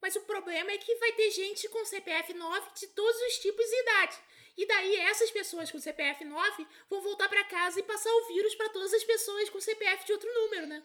[0.00, 3.64] Mas o problema é que vai ter gente com CPF 9 de todos os tipos
[3.66, 4.18] e idades.
[4.56, 8.54] E daí essas pessoas com CPF 9 vão voltar pra casa e passar o vírus
[8.54, 10.82] pra todas as pessoas com CPF de outro número, né?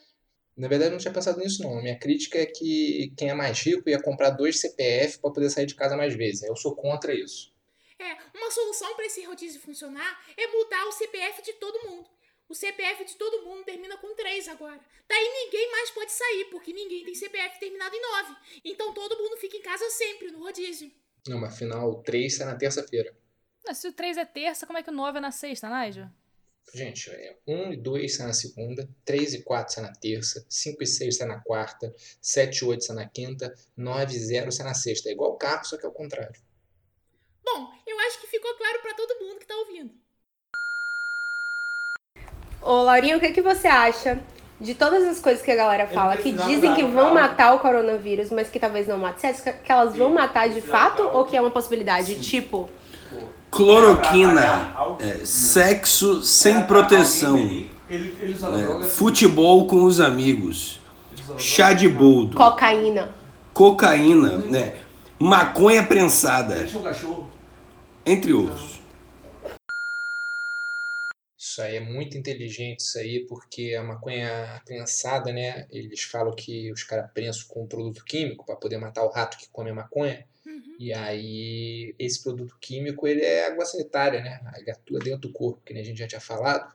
[0.56, 1.78] Na verdade, eu não tinha pensado nisso, não.
[1.80, 5.50] A minha crítica é que quem é mais rico ia comprar dois CPF para poder
[5.50, 6.44] sair de casa mais vezes.
[6.44, 7.53] Eu sou contra isso.
[8.04, 12.10] É, uma solução pra esse rodízio funcionar é mudar o CPF de todo mundo.
[12.50, 14.80] O CPF de todo mundo termina com 3 agora.
[15.08, 18.36] Daí ninguém mais pode sair, porque ninguém tem CPF terminado em 9.
[18.66, 20.92] Então todo mundo fica em casa sempre, no rodízio.
[21.28, 23.16] Não, mas afinal, 3 sai na terça-feira.
[23.66, 26.10] Mas se o 3 é terça, como é que o 9 é na sexta, Nigel?
[26.74, 30.84] Gente, é 1 e 2 sai na segunda, 3 e 4 sai na terça, 5
[30.84, 34.66] e 6 sai na quarta, 7 e 8 sai na quinta, 9 e 0 sai
[34.66, 35.10] na sexta.
[35.10, 36.42] É igual o carro, só que é o contrário.
[37.46, 39.92] Bom, eu acho que ficou claro pra todo mundo que tá ouvindo.
[42.62, 44.20] Ô, Laurinha, o que, que você acha
[44.60, 48.32] de todas as coisas que a galera fala, que dizem que vão matar o coronavírus,
[48.32, 49.20] mas que talvez não matem?
[49.20, 52.16] Você acha que elas vão matar de fato ou que é uma possibilidade?
[52.22, 52.70] Tipo,
[53.52, 57.38] Cloroquina, é, sexo sem proteção,
[57.90, 60.80] é, futebol com os amigos,
[61.38, 63.14] chá de boldo, cocaína.
[63.54, 64.76] cocaína, né,
[65.20, 66.66] maconha prensada,
[68.06, 68.82] entre outros.
[71.38, 75.68] Isso aí é muito inteligente, isso aí, porque a maconha prensada, né?
[75.70, 79.38] Eles falam que os caras prensam com um produto químico para poder matar o rato
[79.38, 80.26] que come a maconha.
[80.80, 84.40] E aí, esse produto químico, ele é água sanitária, né?
[84.58, 86.74] Ele atua dentro do corpo, que nem a gente já tinha falado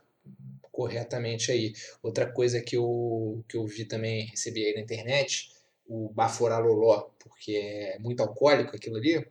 [0.71, 1.73] corretamente aí.
[2.01, 5.49] Outra coisa que eu, que eu vi também, recebi aí na internet,
[5.87, 9.27] o baforaloló, porque é muito alcoólico aquilo ali,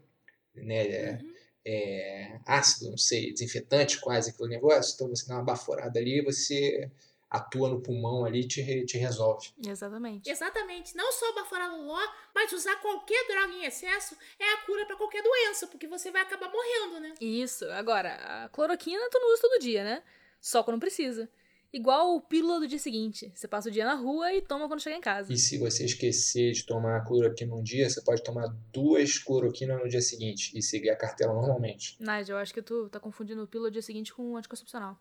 [0.55, 0.87] né?
[0.87, 1.19] É,
[1.69, 4.95] é ácido, não sei, desinfetante quase aquele negócio.
[4.95, 6.91] Então você dá uma baforada ali e você
[7.31, 9.51] atua no pulmão ali e te, te resolve.
[9.67, 10.31] Exatamente.
[10.31, 10.97] Exatamente.
[10.97, 12.01] Não só baforaloló,
[12.35, 16.23] mas usar qualquer droga em excesso é a cura pra qualquer doença, porque você vai
[16.23, 17.15] acabar morrendo, né?
[17.21, 17.67] Isso.
[17.73, 20.03] Agora, a cloroquina tu não usa todo dia, né?
[20.41, 21.29] Só quando precisa.
[21.73, 23.31] Igual o pílula do dia seguinte.
[23.35, 25.31] Você passa o dia na rua e toma quando chegar em casa.
[25.33, 29.89] E se você esquecer de tomar cloroquina um dia, você pode tomar duas cloroquinas no
[29.89, 31.97] dia seguinte e seguir a cartela normalmente.
[32.01, 34.99] Nigel, eu acho que tu tá confundindo o pílula do dia seguinte com o anticoncepcional.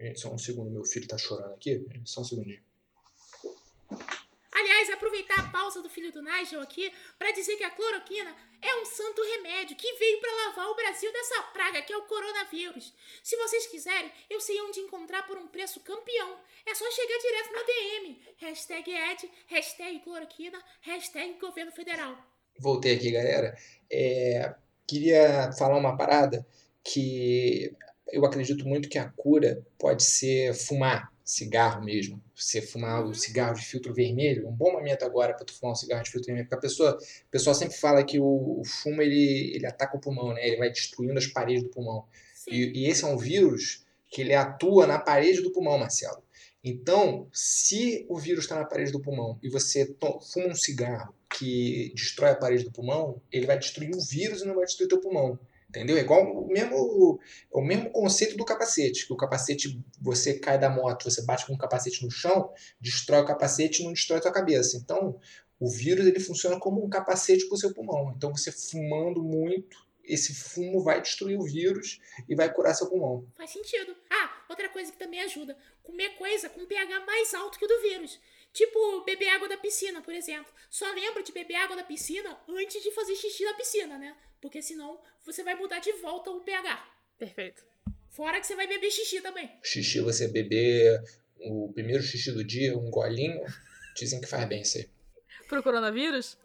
[0.00, 1.84] Gente, só um segundo, meu filho tá chorando aqui.
[2.04, 2.62] Só um segundinho.
[4.58, 8.74] Aliás, aproveitar a pausa do filho do Nigel aqui pra dizer que a cloroquina é
[8.82, 12.92] um santo remédio que veio pra lavar o Brasil dessa praga que é o coronavírus.
[13.22, 16.36] Se vocês quiserem, eu sei onde encontrar por um preço campeão.
[16.66, 18.22] É só chegar direto no DM.
[18.38, 22.18] Hashtag Ed, hashtag cloroquina, hashtag governo federal.
[22.58, 23.56] Voltei aqui, galera.
[23.88, 24.56] É,
[24.88, 26.44] queria falar uma parada
[26.82, 27.72] que
[28.08, 32.22] eu acredito muito que a cura pode ser fumar cigarro mesmo.
[32.34, 35.76] Você fumar o cigarro de filtro vermelho, um bom momento agora para tu fumar um
[35.76, 39.02] cigarro de filtro vermelho, porque a pessoa, o pessoal sempre fala que o, o fumo
[39.02, 40.46] ele, ele ataca o pulmão, né?
[40.46, 42.06] Ele vai destruindo as paredes do pulmão.
[42.50, 46.22] E, e esse é um vírus que ele atua na parede do pulmão, Marcelo.
[46.64, 49.94] Então, se o vírus está na parede do pulmão e você
[50.32, 54.46] fuma um cigarro que destrói a parede do pulmão, ele vai destruir o vírus e
[54.46, 55.38] não vai destruir teu pulmão.
[55.78, 55.96] Entendeu?
[55.96, 57.20] É igual o mesmo,
[57.52, 61.54] o mesmo conceito do capacete, que o capacete, você cai da moto, você bate com
[61.54, 64.76] o capacete no chão, destrói o capacete e não destrói a tua cabeça.
[64.76, 65.20] Então,
[65.60, 68.12] o vírus ele funciona como um capacete para o seu pulmão.
[68.16, 73.24] Então, você fumando muito, esse fumo vai destruir o vírus e vai curar seu pulmão.
[73.36, 73.94] Faz sentido.
[74.10, 77.80] Ah, outra coisa que também ajuda: comer coisa com pH mais alto que o do
[77.82, 78.18] vírus.
[78.52, 80.52] Tipo, beber água da piscina, por exemplo.
[80.70, 84.16] Só lembra de beber água da piscina antes de fazer xixi na piscina, né?
[84.40, 86.86] Porque senão você vai mudar de volta o pH.
[87.18, 87.64] Perfeito.
[88.10, 89.50] Fora que você vai beber xixi também.
[89.62, 91.02] Xixi, você beber
[91.40, 93.44] o primeiro xixi do dia, um golinho,
[93.96, 94.88] dizem que faz bem isso aí.
[95.48, 96.38] Pro coronavírus?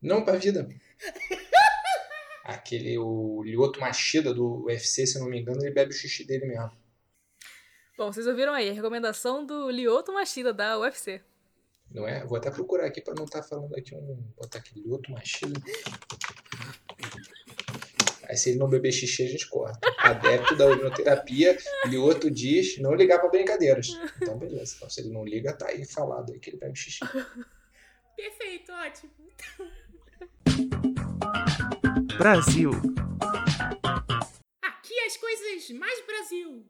[0.00, 0.68] Não pra vida.
[2.44, 6.24] Aquele, o Lyoto Machida do UFC, se eu não me engano, ele bebe o xixi
[6.24, 6.70] dele mesmo.
[7.98, 11.22] Bom, vocês ouviram aí a recomendação do Lyoto Machida da UFC.
[11.90, 12.24] Não é?
[12.26, 14.22] Vou até procurar aqui pra não estar tá falando aqui um.
[14.36, 15.60] Botar aqui Lyoto Machida.
[18.28, 19.78] Aí se ele não beber xixi, a gente corta.
[19.98, 23.88] Adepto da urinoterapia, Lioto diz não ligar pra brincadeiras.
[24.20, 24.74] Então, beleza.
[24.76, 27.00] Então, se ele não liga, tá aí falado aí que ele bebe xixi.
[28.16, 29.12] Perfeito, ótimo.
[32.18, 32.70] Brasil.
[34.62, 36.66] Aqui as coisas mais Brasil.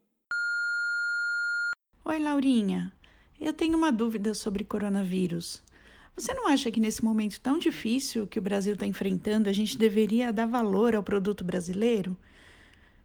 [2.05, 2.93] Oi, Laurinha.
[3.41, 5.63] Eu tenho uma dúvida sobre coronavírus.
[6.17, 9.77] Você não acha que nesse momento tão difícil que o Brasil está enfrentando, a gente
[9.77, 12.17] deveria dar valor ao produto brasileiro?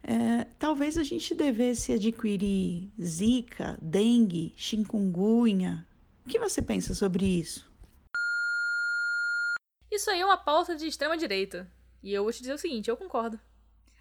[0.02, 5.86] É, talvez a gente devesse adquirir zika, dengue, chikungunya.
[6.24, 7.70] O que você pensa sobre isso?
[9.90, 11.70] Isso aí é uma pauta de extrema direita.
[12.02, 13.38] E eu vou te dizer o seguinte, eu concordo.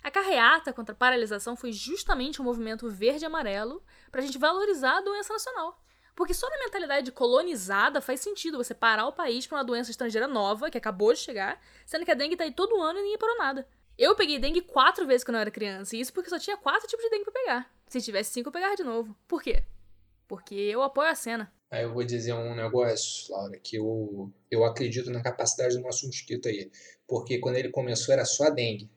[0.01, 5.01] A carreata contra a paralisação foi justamente um movimento verde-amarelo para a gente valorizar a
[5.01, 5.79] doença nacional.
[6.21, 10.27] Porque só na mentalidade colonizada faz sentido você parar o país para uma doença estrangeira
[10.27, 13.17] nova, que acabou de chegar, sendo que a dengue tá aí todo ano e ninguém
[13.17, 13.67] parou nada.
[13.97, 16.87] Eu peguei dengue quatro vezes quando eu era criança, e isso porque só tinha quatro
[16.87, 17.75] tipos de dengue pra pegar.
[17.87, 19.17] Se tivesse cinco, eu pegava de novo.
[19.27, 19.63] Por quê?
[20.27, 21.51] Porque eu apoio a cena.
[21.71, 26.05] Aí eu vou dizer um negócio, Laura, que eu, eu acredito na capacidade do nosso
[26.05, 26.69] mosquito aí.
[27.07, 28.91] Porque quando ele começou era só dengue.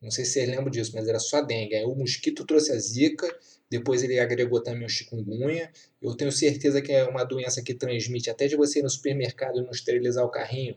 [0.00, 1.74] Não sei se vocês lembram disso, mas era só dengue.
[1.74, 3.28] Aí o mosquito trouxe a zika,
[3.70, 5.70] depois ele agregou também o chikungunya.
[6.02, 9.60] Eu tenho certeza que é uma doença que transmite até de você ir no supermercado
[9.60, 10.76] e não esterilizar o carrinho.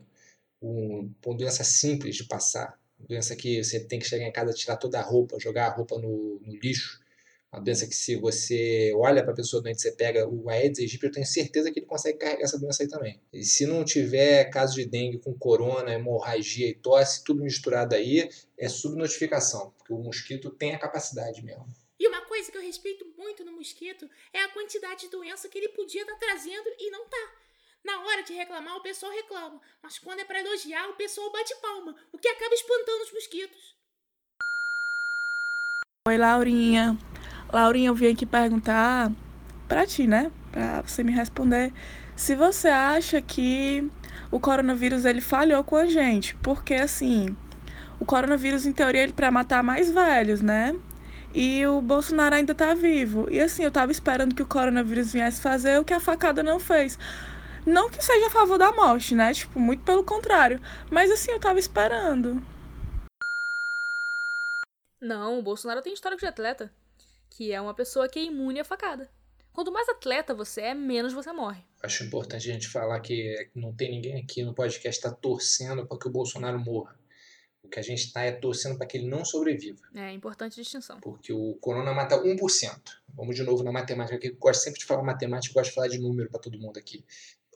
[0.62, 2.78] Um, uma doença simples de passar.
[2.98, 5.98] Doença que você tem que chegar em casa, tirar toda a roupa, jogar a roupa
[5.98, 7.02] no, no lixo.
[7.52, 11.04] Uma doença que se você olha para a pessoa doente, você pega o Aedes aegypti,
[11.04, 13.20] eu tenho certeza que ele consegue carregar essa doença aí também.
[13.32, 18.28] E se não tiver caso de dengue com corona, hemorragia e tosse, tudo misturado aí,
[18.58, 21.66] é subnotificação, porque o mosquito tem a capacidade mesmo.
[21.98, 25.58] E uma coisa que eu respeito muito no mosquito é a quantidade de doença que
[25.58, 27.32] ele podia estar tá trazendo e não tá.
[27.84, 31.54] Na hora de reclamar, o pessoal reclama, mas quando é para elogiar, o pessoal bate
[31.56, 33.76] palma, o que acaba espantando os mosquitos.
[36.08, 36.98] Oi, Laurinha.
[37.52, 39.12] Laurinha, eu vim aqui perguntar
[39.68, 40.32] para ti, né?
[40.50, 41.72] Para você me responder
[42.16, 43.90] se você acha que
[44.30, 47.36] o coronavírus ele falhou com a gente, porque assim,
[47.98, 50.74] o coronavírus em teoria ele para matar mais velhos, né?
[51.34, 53.26] E o Bolsonaro ainda tá vivo.
[53.30, 56.60] E assim, eu tava esperando que o coronavírus viesse fazer o que a facada não
[56.60, 56.98] fez.
[57.66, 59.34] Não que seja a favor da morte, né?
[59.34, 60.60] Tipo, muito pelo contrário.
[60.90, 62.40] Mas assim, eu tava esperando.
[65.00, 66.72] Não, o Bolsonaro tem histórico de atleta
[67.36, 69.10] que é uma pessoa que é imune à facada.
[69.52, 71.62] Quanto mais atleta você é, menos você morre.
[71.82, 75.86] Acho importante a gente falar que não tem ninguém aqui no podcast que está torcendo
[75.86, 76.96] para que o Bolsonaro morra.
[77.64, 79.80] O que a gente está é torcendo para que ele não sobreviva.
[79.94, 81.00] É importante distinção.
[81.00, 82.38] Porque o corona mata 1%.
[83.14, 85.88] Vamos de novo na matemática, que eu gosto sempre de falar matemática, gosto de falar
[85.88, 87.04] de número para todo mundo aqui.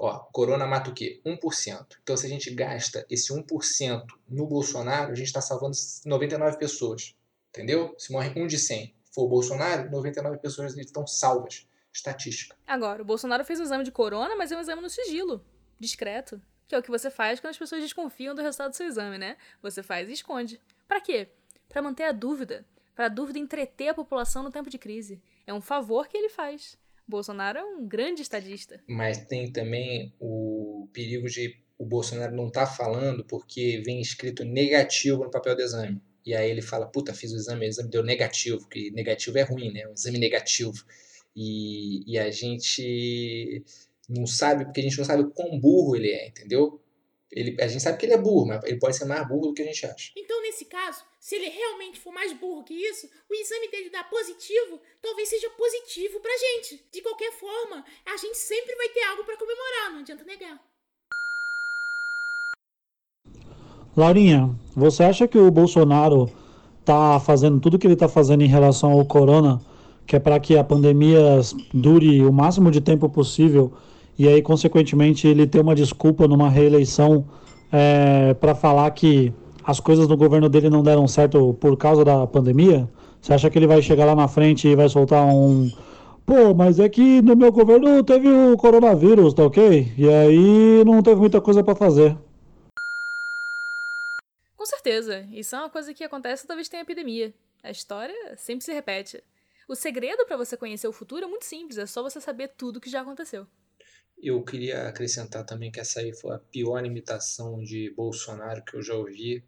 [0.00, 1.20] Ó, corona mata o quê?
[1.24, 1.86] 1%.
[2.02, 7.14] Então, se a gente gasta esse 1% no Bolsonaro, a gente está salvando 99 pessoas.
[7.50, 7.94] Entendeu?
[7.98, 11.66] Se morre um de 100 for o Bolsonaro, 99 pessoas estão salvas.
[11.92, 12.54] Estatística.
[12.66, 15.44] Agora, o Bolsonaro fez um exame de corona, mas é um exame no sigilo,
[15.80, 16.40] discreto.
[16.68, 19.18] Que é o que você faz quando as pessoas desconfiam do resultado do seu exame,
[19.18, 19.36] né?
[19.62, 20.60] Você faz e esconde.
[20.86, 21.28] Para quê?
[21.68, 22.64] Para manter a dúvida.
[22.94, 25.20] Para a dúvida entreter a população no tempo de crise.
[25.46, 26.76] É um favor que ele faz.
[27.06, 28.80] Bolsonaro é um grande estadista.
[28.86, 34.44] Mas tem também o perigo de o Bolsonaro não estar tá falando porque vem escrito
[34.44, 36.02] negativo no papel do exame.
[36.26, 39.42] E aí ele fala, puta, fiz o exame, o exame deu negativo, que negativo é
[39.42, 39.86] ruim, né?
[39.86, 40.84] Um exame negativo.
[41.34, 43.64] E, e a gente
[44.08, 46.80] não sabe, porque a gente não sabe o quão burro ele é, entendeu?
[47.30, 49.54] Ele, a gente sabe que ele é burro, mas ele pode ser mais burro do
[49.54, 50.12] que a gente acha.
[50.16, 54.08] Então, nesse caso, se ele realmente for mais burro que isso, o exame dele dar
[54.08, 56.82] positivo talvez seja positivo pra gente.
[56.90, 60.58] De qualquer forma, a gente sempre vai ter algo para comemorar, não adianta negar.
[63.94, 66.32] Laurinha, você acha que o Bolsonaro
[66.80, 69.60] está fazendo tudo o que ele está fazendo em relação ao corona,
[70.06, 71.40] que é para que a pandemia
[71.74, 73.76] dure o máximo de tempo possível
[74.18, 77.24] e aí, consequentemente, ele ter uma desculpa numa reeleição
[77.70, 82.26] é, para falar que as coisas no governo dele não deram certo por causa da
[82.26, 82.88] pandemia,
[83.20, 85.70] você acha que ele vai chegar lá na frente e vai soltar um.
[86.26, 89.92] Pô, mas é que no meu governo teve o coronavírus, tá ok?
[89.96, 92.16] E aí não teve muita coisa para fazer.
[94.56, 97.32] Com certeza, isso é uma coisa que acontece toda vez que tem epidemia.
[97.62, 99.22] A história sempre se repete.
[99.68, 102.80] O segredo para você conhecer o futuro é muito simples, é só você saber tudo
[102.80, 103.46] que já aconteceu.
[104.20, 108.82] Eu queria acrescentar também que essa aí foi a pior imitação de Bolsonaro que eu
[108.82, 109.44] já ouvi.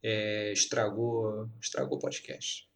[0.00, 2.70] É, estragou, estragou o podcast.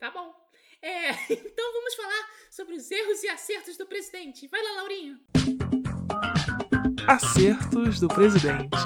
[0.00, 0.34] Tá bom.
[0.82, 4.48] É, então vamos falar sobre os erros e acertos do presidente.
[4.48, 5.20] Vai lá, Laurinho.
[7.06, 8.76] Acertos do presidente.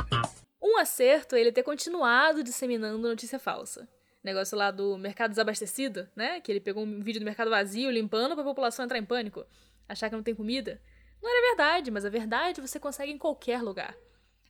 [0.63, 3.89] Um acerto é ele ter continuado disseminando notícia falsa.
[4.23, 6.39] Negócio lá do mercado desabastecido, né?
[6.43, 9.47] Que ele pegou um vídeo do mercado vazio limpando pra população entrar em pânico.
[9.89, 10.83] Achar que não tem comida.
[11.23, 13.97] Não era verdade, mas a verdade você consegue em qualquer lugar.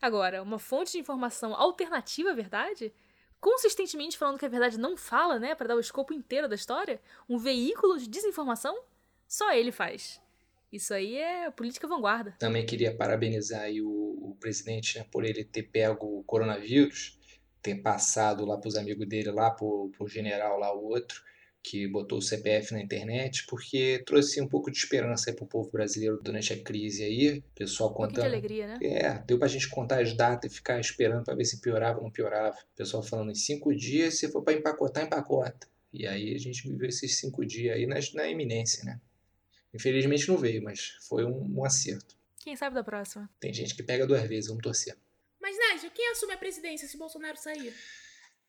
[0.00, 2.92] Agora, uma fonte de informação alternativa à verdade?
[3.40, 5.54] Consistentemente falando que a verdade não fala, né?
[5.54, 7.00] para dar o escopo inteiro da história?
[7.28, 8.76] Um veículo de desinformação?
[9.26, 10.20] Só ele faz.
[10.72, 12.36] Isso aí é política vanguarda.
[12.38, 17.18] Também queria parabenizar o, o presidente né, por ele ter pego o coronavírus,
[17.62, 21.22] ter passado lá para os amigos dele, lá para o general lá, o outro,
[21.68, 25.70] que botou o CPF na internet, porque trouxe um pouco de esperança para o povo
[25.70, 27.38] brasileiro durante a crise aí.
[27.40, 28.20] O pessoal contando.
[28.20, 28.78] Um de alegria, né?
[28.80, 31.98] É, deu para a gente contar as datas e ficar esperando para ver se piorava
[31.98, 32.56] ou não piorava.
[32.56, 35.68] O pessoal falando em cinco dias, se for para empacotar, empacota.
[35.92, 38.98] E aí a gente viveu esses cinco dias aí na, na eminência, né?
[39.74, 42.16] Infelizmente não veio, mas foi um, um acerto.
[42.38, 43.28] Quem sabe da próxima?
[43.38, 44.96] Tem gente que pega duas vezes, vamos torcer.
[45.38, 47.74] Mas, Nádia, quem assume a presidência se Bolsonaro sair?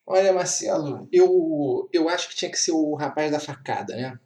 [0.06, 4.18] Olha, Marcelo, eu, eu acho que tinha que ser o rapaz da facada, né?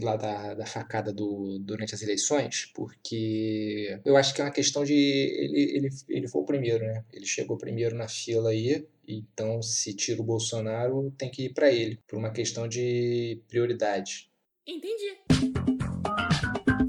[0.00, 4.82] Lá da, da facada do, durante as eleições, porque eu acho que é uma questão
[4.82, 4.94] de.
[4.94, 7.04] Ele, ele, ele foi o primeiro, né?
[7.12, 11.70] Ele chegou primeiro na fila aí, então se tira o Bolsonaro, tem que ir para
[11.70, 14.28] ele, por uma questão de prioridade.
[14.66, 15.16] Entendi.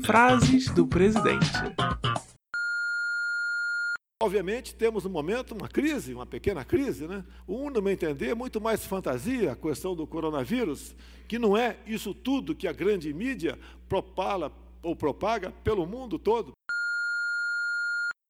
[0.03, 1.51] Frases do presidente.
[4.19, 7.23] Obviamente, temos no momento uma crise, uma pequena crise, né?
[7.47, 10.95] Um, no meu entender, muito mais fantasia, a questão do coronavírus,
[11.29, 14.51] que não é isso tudo que a grande mídia propala
[14.81, 16.53] ou propaga pelo mundo todo.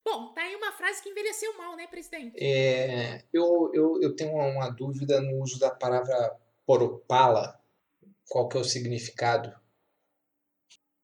[0.03, 2.35] Bom, tá aí uma frase que envelheceu mal, né, presidente?
[2.37, 7.57] É, eu, eu, eu tenho uma dúvida no uso da palavra propala.
[8.27, 9.57] Qual que é o significado?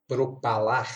[0.10, 0.90] Propalar,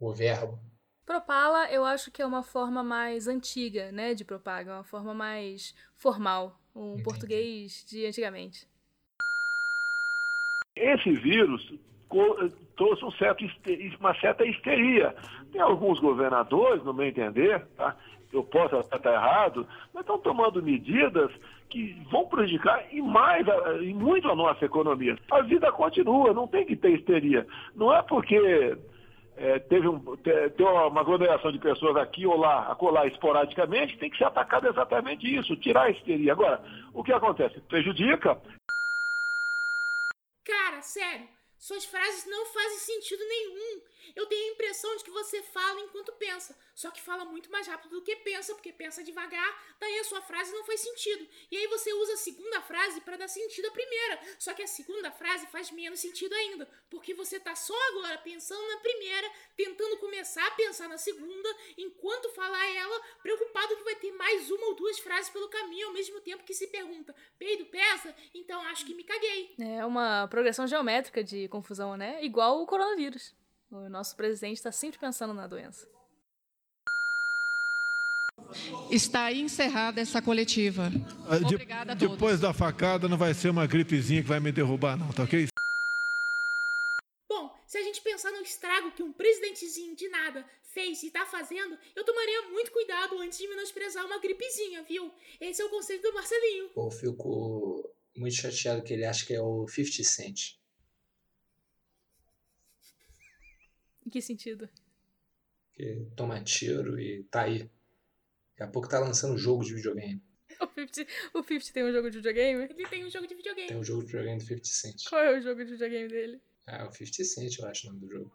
[0.00, 0.69] o verbo.
[1.10, 5.74] Propala, eu acho que é uma forma mais antiga, né, de propaga, uma forma mais
[5.96, 7.02] formal, um Entendi.
[7.02, 8.64] português de antigamente.
[10.76, 11.74] Esse vírus
[12.76, 13.44] trouxe um certo,
[13.98, 15.12] uma certa histeria.
[15.50, 17.96] Tem alguns governadores, no meu entender, tá?
[18.32, 21.32] eu posso estar errado, mas estão tomando medidas
[21.68, 23.44] que vão prejudicar e mais,
[23.82, 25.18] e muito a nossa economia.
[25.32, 27.44] A vida continua, não tem que ter histeria.
[27.74, 28.78] Não é porque
[29.40, 34.18] é, teve um, te, uma aglomeração de pessoas aqui ou lá, acolá esporadicamente, tem que
[34.18, 36.32] ser atacado exatamente isso, tirar a histeria.
[36.32, 36.62] Agora,
[36.92, 37.58] o que acontece?
[37.62, 38.38] Prejudica.
[40.44, 41.26] Cara, sério,
[41.58, 43.80] suas frases não fazem sentido nenhum.
[44.14, 47.66] Eu tenho a impressão de que você fala enquanto pensa, só que fala muito mais
[47.66, 51.26] rápido do que pensa, porque pensa devagar, daí a sua frase não faz sentido.
[51.50, 54.66] E aí você usa a segunda frase para dar sentido à primeira, só que a
[54.66, 59.98] segunda frase faz menos sentido ainda, porque você tá só agora pensando na primeira, tentando
[59.98, 64.74] começar a pensar na segunda, enquanto falar ela, preocupado que vai ter mais uma ou
[64.74, 68.14] duas frases pelo caminho ao mesmo tempo que se pergunta: peido pesa?
[68.34, 69.54] Então acho que me caguei.
[69.58, 72.24] É uma progressão geométrica de confusão, né?
[72.24, 73.34] Igual o coronavírus.
[73.70, 75.86] O nosso presidente está sempre pensando na doença.
[78.90, 80.90] Está encerrada essa coletiva.
[81.28, 82.14] Ah, Obrigada a todos.
[82.14, 85.46] Depois da facada não vai ser uma gripezinha que vai me derrubar, não, tá ok?
[87.28, 91.24] Bom, se a gente pensar no estrago que um presidentezinho de nada fez e tá
[91.26, 95.12] fazendo, eu tomaria muito cuidado antes de menosprezar uma gripezinha, viu?
[95.40, 96.70] Esse é o conselho do Marcelinho.
[96.70, 100.59] Pô, eu fico muito chateado que ele acha que é o 50 Cent.
[104.10, 104.68] Em que sentido?
[105.72, 107.58] Que toma tiro e tá aí.
[107.58, 110.20] Daqui a pouco tá lançando jogo de videogame.
[110.60, 112.64] O 50, o 50 tem um jogo de videogame?
[112.64, 113.68] Ele tem um jogo de videogame.
[113.68, 115.08] Tem um jogo de videogame do 50 Cent.
[115.08, 116.40] Qual é o jogo de videogame dele?
[116.66, 118.32] Ah, o 50 Cent, eu acho o nome do jogo.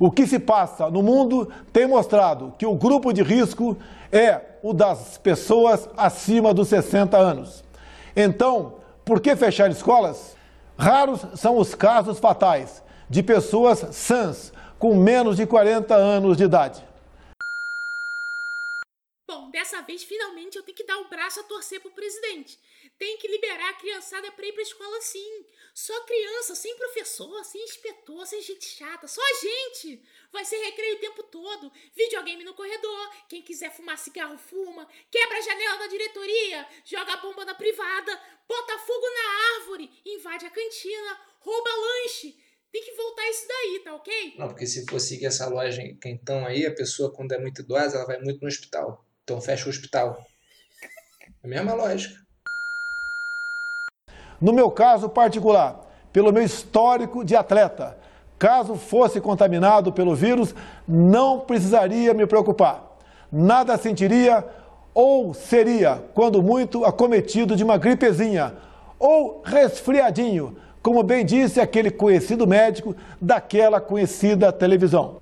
[0.00, 3.78] O que se passa no mundo tem mostrado que o grupo de risco
[4.10, 7.62] é o das pessoas acima dos 60 anos.
[8.16, 10.39] Então, por que fechar escolas?
[10.80, 16.82] Raros são os casos fatais de pessoas sãs com menos de 40 anos de idade.
[19.82, 22.58] Vez, finalmente, eu tenho que dar o braço a torcer pro presidente.
[22.98, 25.46] Tem que liberar a criançada pra ir pra escola sim.
[25.74, 30.02] Só criança, sem professor, sem inspetor, sem gente chata, só a gente.
[30.32, 35.38] Vai ser recreio o tempo todo, videogame no corredor, quem quiser fumar cigarro fuma, quebra
[35.38, 41.20] a janela da diretoria, joga bomba na privada, bota fogo na árvore, invade a cantina,
[41.40, 42.36] rouba lanche.
[42.72, 44.34] Tem que voltar isso daí, tá ok?
[44.38, 47.96] Não, porque se for seguir essa lógica então aí, a pessoa quando é muito idosa,
[47.96, 49.04] ela vai muito no hospital.
[49.24, 50.24] Então fecha o hospital.
[51.42, 52.18] É a mesma lógica.
[54.40, 57.98] No meu caso particular, pelo meu histórico de atleta,
[58.38, 60.54] caso fosse contaminado pelo vírus,
[60.88, 62.96] não precisaria me preocupar.
[63.30, 64.44] Nada sentiria
[64.94, 68.56] ou seria, quando muito, acometido de uma gripezinha
[68.98, 75.20] ou resfriadinho, como bem disse aquele conhecido médico daquela conhecida televisão.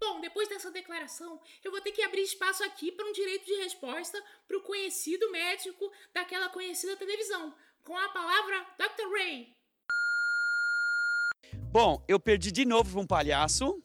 [0.00, 2.22] Bom, depois dessa declaração, eu vou ter que abrir
[2.52, 7.54] espaço aqui para um direito de resposta para o conhecido médico daquela conhecida televisão.
[7.82, 9.10] Com a palavra Dr.
[9.10, 9.48] Ray.
[11.72, 13.82] Bom, eu perdi de novo para um palhaço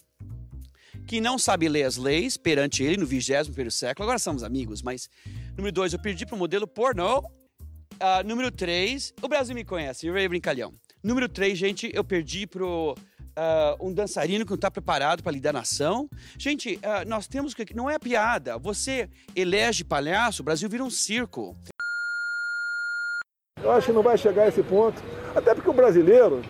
[1.08, 4.04] que não sabe ler as leis perante ele no 21 século.
[4.04, 5.10] Agora somos amigos, mas.
[5.56, 7.20] Número dois, eu perdi para o modelo pornô.
[7.20, 10.74] Uh, número três, o Brasil me conhece, Ray Brincalhão.
[11.02, 12.96] Número três, gente, eu perdi pro
[13.38, 16.10] uh, um dançarino que não está preparado para lidar na ação.
[16.38, 17.76] Gente, uh, nós temos que.
[17.76, 18.58] Não é piada.
[18.58, 21.56] Você elege palhaço, o Brasil vira um circo.
[23.62, 25.02] Eu acho que não vai chegar a esse ponto.
[25.36, 26.42] Até porque o brasileiro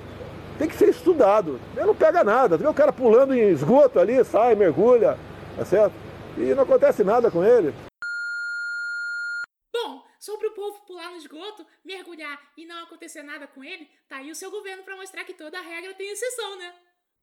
[0.58, 1.60] tem que ser estudado.
[1.76, 2.58] Ele não pega nada.
[2.58, 5.18] Tu vê o cara pulando em esgoto ali, sai, mergulha,
[5.56, 5.94] tá certo?
[6.38, 7.74] E não acontece nada com ele.
[9.74, 14.18] Bom, sobre o povo pular no esgoto, mergulhar e não acontecer nada com ele, tá
[14.18, 16.74] aí o seu governo para mostrar que toda regra tem exceção, né?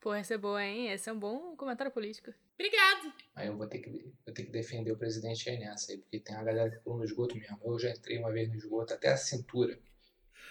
[0.00, 0.92] Pô, essa é boa, hein?
[0.92, 2.32] Esse é um bom comentário político.
[2.54, 3.12] Obrigado.
[3.34, 3.90] Aí eu vou ter que,
[4.24, 6.98] vou ter que defender o presidente aí nessa aí, porque tem uma galera que pulou
[6.98, 7.58] no esgoto mesmo.
[7.64, 9.76] Eu já entrei uma vez no esgoto até a cintura.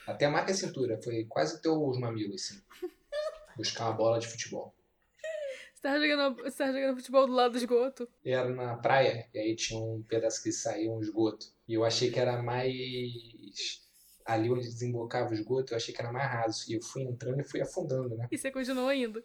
[0.05, 2.61] Até mais que a cintura, foi quase até os mamilos, assim.
[3.55, 4.75] Buscar uma bola de futebol.
[5.83, 8.07] Você tava jogando, você tava jogando futebol do lado do esgoto?
[8.23, 11.47] Era na praia, e aí tinha um pedaço que saía um esgoto.
[11.67, 13.83] E eu achei que era mais.
[14.23, 16.71] Ali onde desembocava o esgoto, eu achei que era mais raso.
[16.71, 18.29] E eu fui entrando e fui afundando, né?
[18.31, 19.21] E você continuou indo?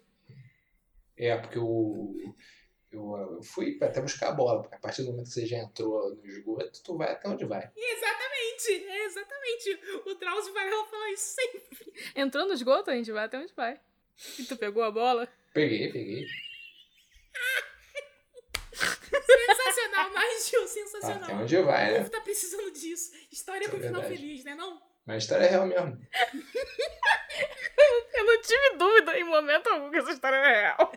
[1.15, 2.13] É, porque eu,
[2.91, 5.59] eu, eu fui até buscar a bola, porque a partir do momento que você já
[5.59, 7.71] entrou no esgoto, tu vai até onde vai.
[7.73, 9.79] Exatamente, exatamente.
[10.05, 11.93] O Drauzio Varela fala isso sempre.
[12.17, 13.79] Entrou no esgoto, a gente vai até onde vai.
[14.37, 15.25] E tu pegou a bola?
[15.53, 16.25] Peguei, peguei.
[20.03, 21.23] Sensacional, Nigel, sensacional.
[21.23, 21.97] Até onde vai, O né?
[21.99, 23.11] povo tá precisando disso.
[23.31, 24.21] História Isso com é final verdade.
[24.21, 24.81] feliz, né não?
[25.05, 25.97] Mas a história é real mesmo.
[28.13, 30.91] Eu não tive dúvida em momento algum que essa história é real.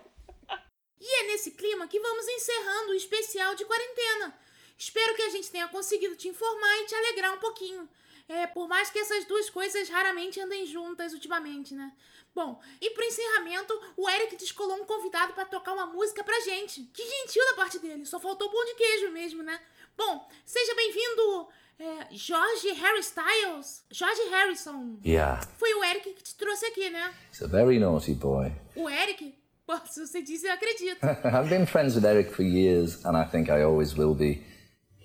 [1.01, 4.39] E é nesse clima que vamos encerrando o especial de quarentena.
[4.79, 7.89] Espero que a gente tenha conseguido te informar e te alegrar um pouquinho.
[8.29, 11.93] É, por mais que essas duas coisas raramente andem juntas ultimamente, né?
[12.35, 16.83] Bom, e pro encerramento, o Eric descolou um convidado pra tocar uma música pra gente.
[16.95, 19.61] Que gentil da parte dele, só faltou pão de queijo mesmo, né?
[19.97, 23.85] Bom, seja bem-vindo, é, Jorge Harry Styles.
[23.91, 24.99] Jorge Harrison.
[25.05, 27.13] Yeah, Foi o Eric que te trouxe aqui, né?
[27.31, 28.51] he's a very naughty boy.
[28.77, 29.35] O Eric?
[29.67, 30.99] Pô, se você diz, eu acredito.
[31.05, 34.43] I've been friends with Eric for years, and I think I always will be.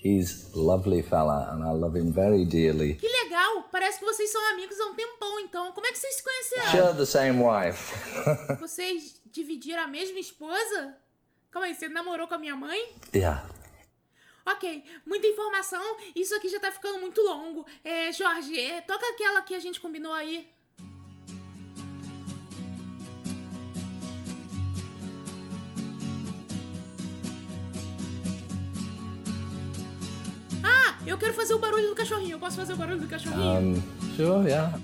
[0.08, 2.96] He's lovely fella, and I love him very dearly.
[2.96, 3.68] Que legal!
[3.70, 5.74] Parece que vocês são amigos há um tempão, então.
[5.74, 6.72] Como é que vocês se conheceram?
[6.72, 7.94] Share the same wife.
[8.62, 10.96] Vocês dividiram a mesma esposa?
[11.52, 12.96] Calma aí, você namorou com a minha mãe?
[13.14, 13.46] yeah.
[14.46, 15.84] Ok, muita informação.
[16.16, 17.66] Isso aqui já tá ficando muito longo.
[17.84, 20.50] É, Jorge, é, toca aquela que a gente combinou aí.
[31.08, 32.32] Eu quero fazer o barulho do cachorrinho.
[32.32, 33.78] Eu posso fazer o barulho do cachorrinho?
[33.78, 34.78] Um, sure, yeah.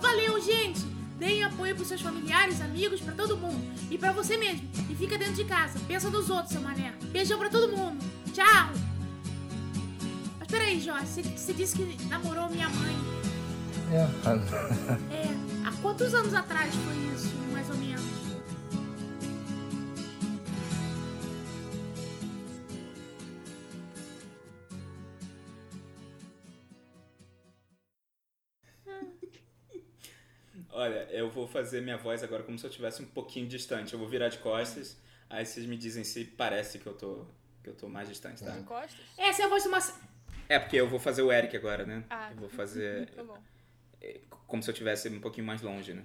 [0.00, 0.80] Valeu, gente!
[1.18, 3.64] Deem apoio pros seus familiares, amigos, pra todo mundo.
[3.90, 4.68] E pra você mesmo.
[4.90, 5.78] E fica dentro de casa.
[5.88, 6.92] Pensa nos outros, seu mané.
[7.10, 8.04] Beijão pra todo mundo.
[8.32, 8.85] Tchau!
[10.56, 11.06] Peraí, Jorge.
[11.06, 12.96] Você, você disse que namorou minha mãe.
[13.90, 14.10] Yeah.
[15.12, 15.24] É,
[15.68, 18.02] há quantos anos atrás foi isso, mais ou menos?
[30.72, 33.92] Olha, eu vou fazer minha voz agora como se eu estivesse um pouquinho distante.
[33.92, 34.96] Eu vou virar de costas.
[35.28, 37.26] Aí vocês me dizem se parece que eu tô,
[37.62, 38.56] que eu tô mais distante, tá?
[38.62, 39.04] Costas?
[39.18, 40.15] Essa é a voz do Marcelo.
[40.48, 42.04] É, porque eu vou fazer o Eric agora, né?
[42.10, 43.36] Ah, eu vou fazer tá bom.
[44.00, 46.04] é, como se eu estivesse um pouquinho mais longe, né?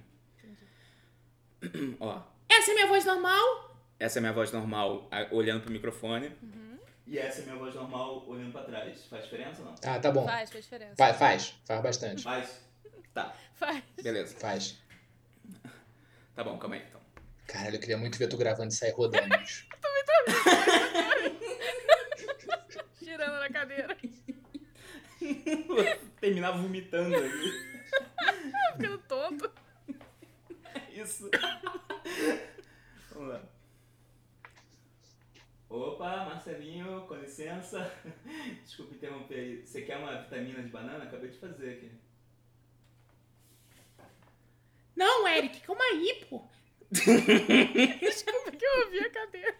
[2.00, 3.76] Ó, Essa é minha voz normal.
[4.00, 6.28] essa é a minha voz normal olhando pro microfone.
[6.42, 6.78] Uhum.
[7.06, 9.04] E essa é a minha voz normal olhando pra trás.
[9.06, 9.74] Faz diferença ou não?
[9.84, 10.24] Ah, tá bom.
[10.24, 10.94] Faz, faz diferença.
[10.96, 12.22] Faz, faz, faz bastante.
[12.24, 12.60] Faz?
[13.14, 13.34] Tá.
[13.54, 13.82] Faz.
[14.02, 14.34] Beleza.
[14.36, 14.78] Faz.
[16.34, 16.98] Tá bom, calma aí então.
[17.46, 19.28] Caralho, eu queria muito ver tu gravando e sair rodando.
[19.38, 19.66] bicho.
[23.02, 23.96] Girando na cadeira.
[26.20, 27.52] Terminar vomitando ali.
[28.76, 29.50] Ficando tonto.
[30.92, 31.30] Isso.
[33.10, 33.42] Vamos lá.
[35.68, 37.90] Opa, Marcelinho, com licença.
[38.62, 39.66] Desculpa interromper aí.
[39.66, 41.04] Você quer uma vitamina de banana?
[41.04, 41.90] Acabei de fazer aqui.
[44.94, 46.46] Não, Eric, calma aí, pô.
[46.92, 49.56] Desculpa que eu ouvi a cadeira.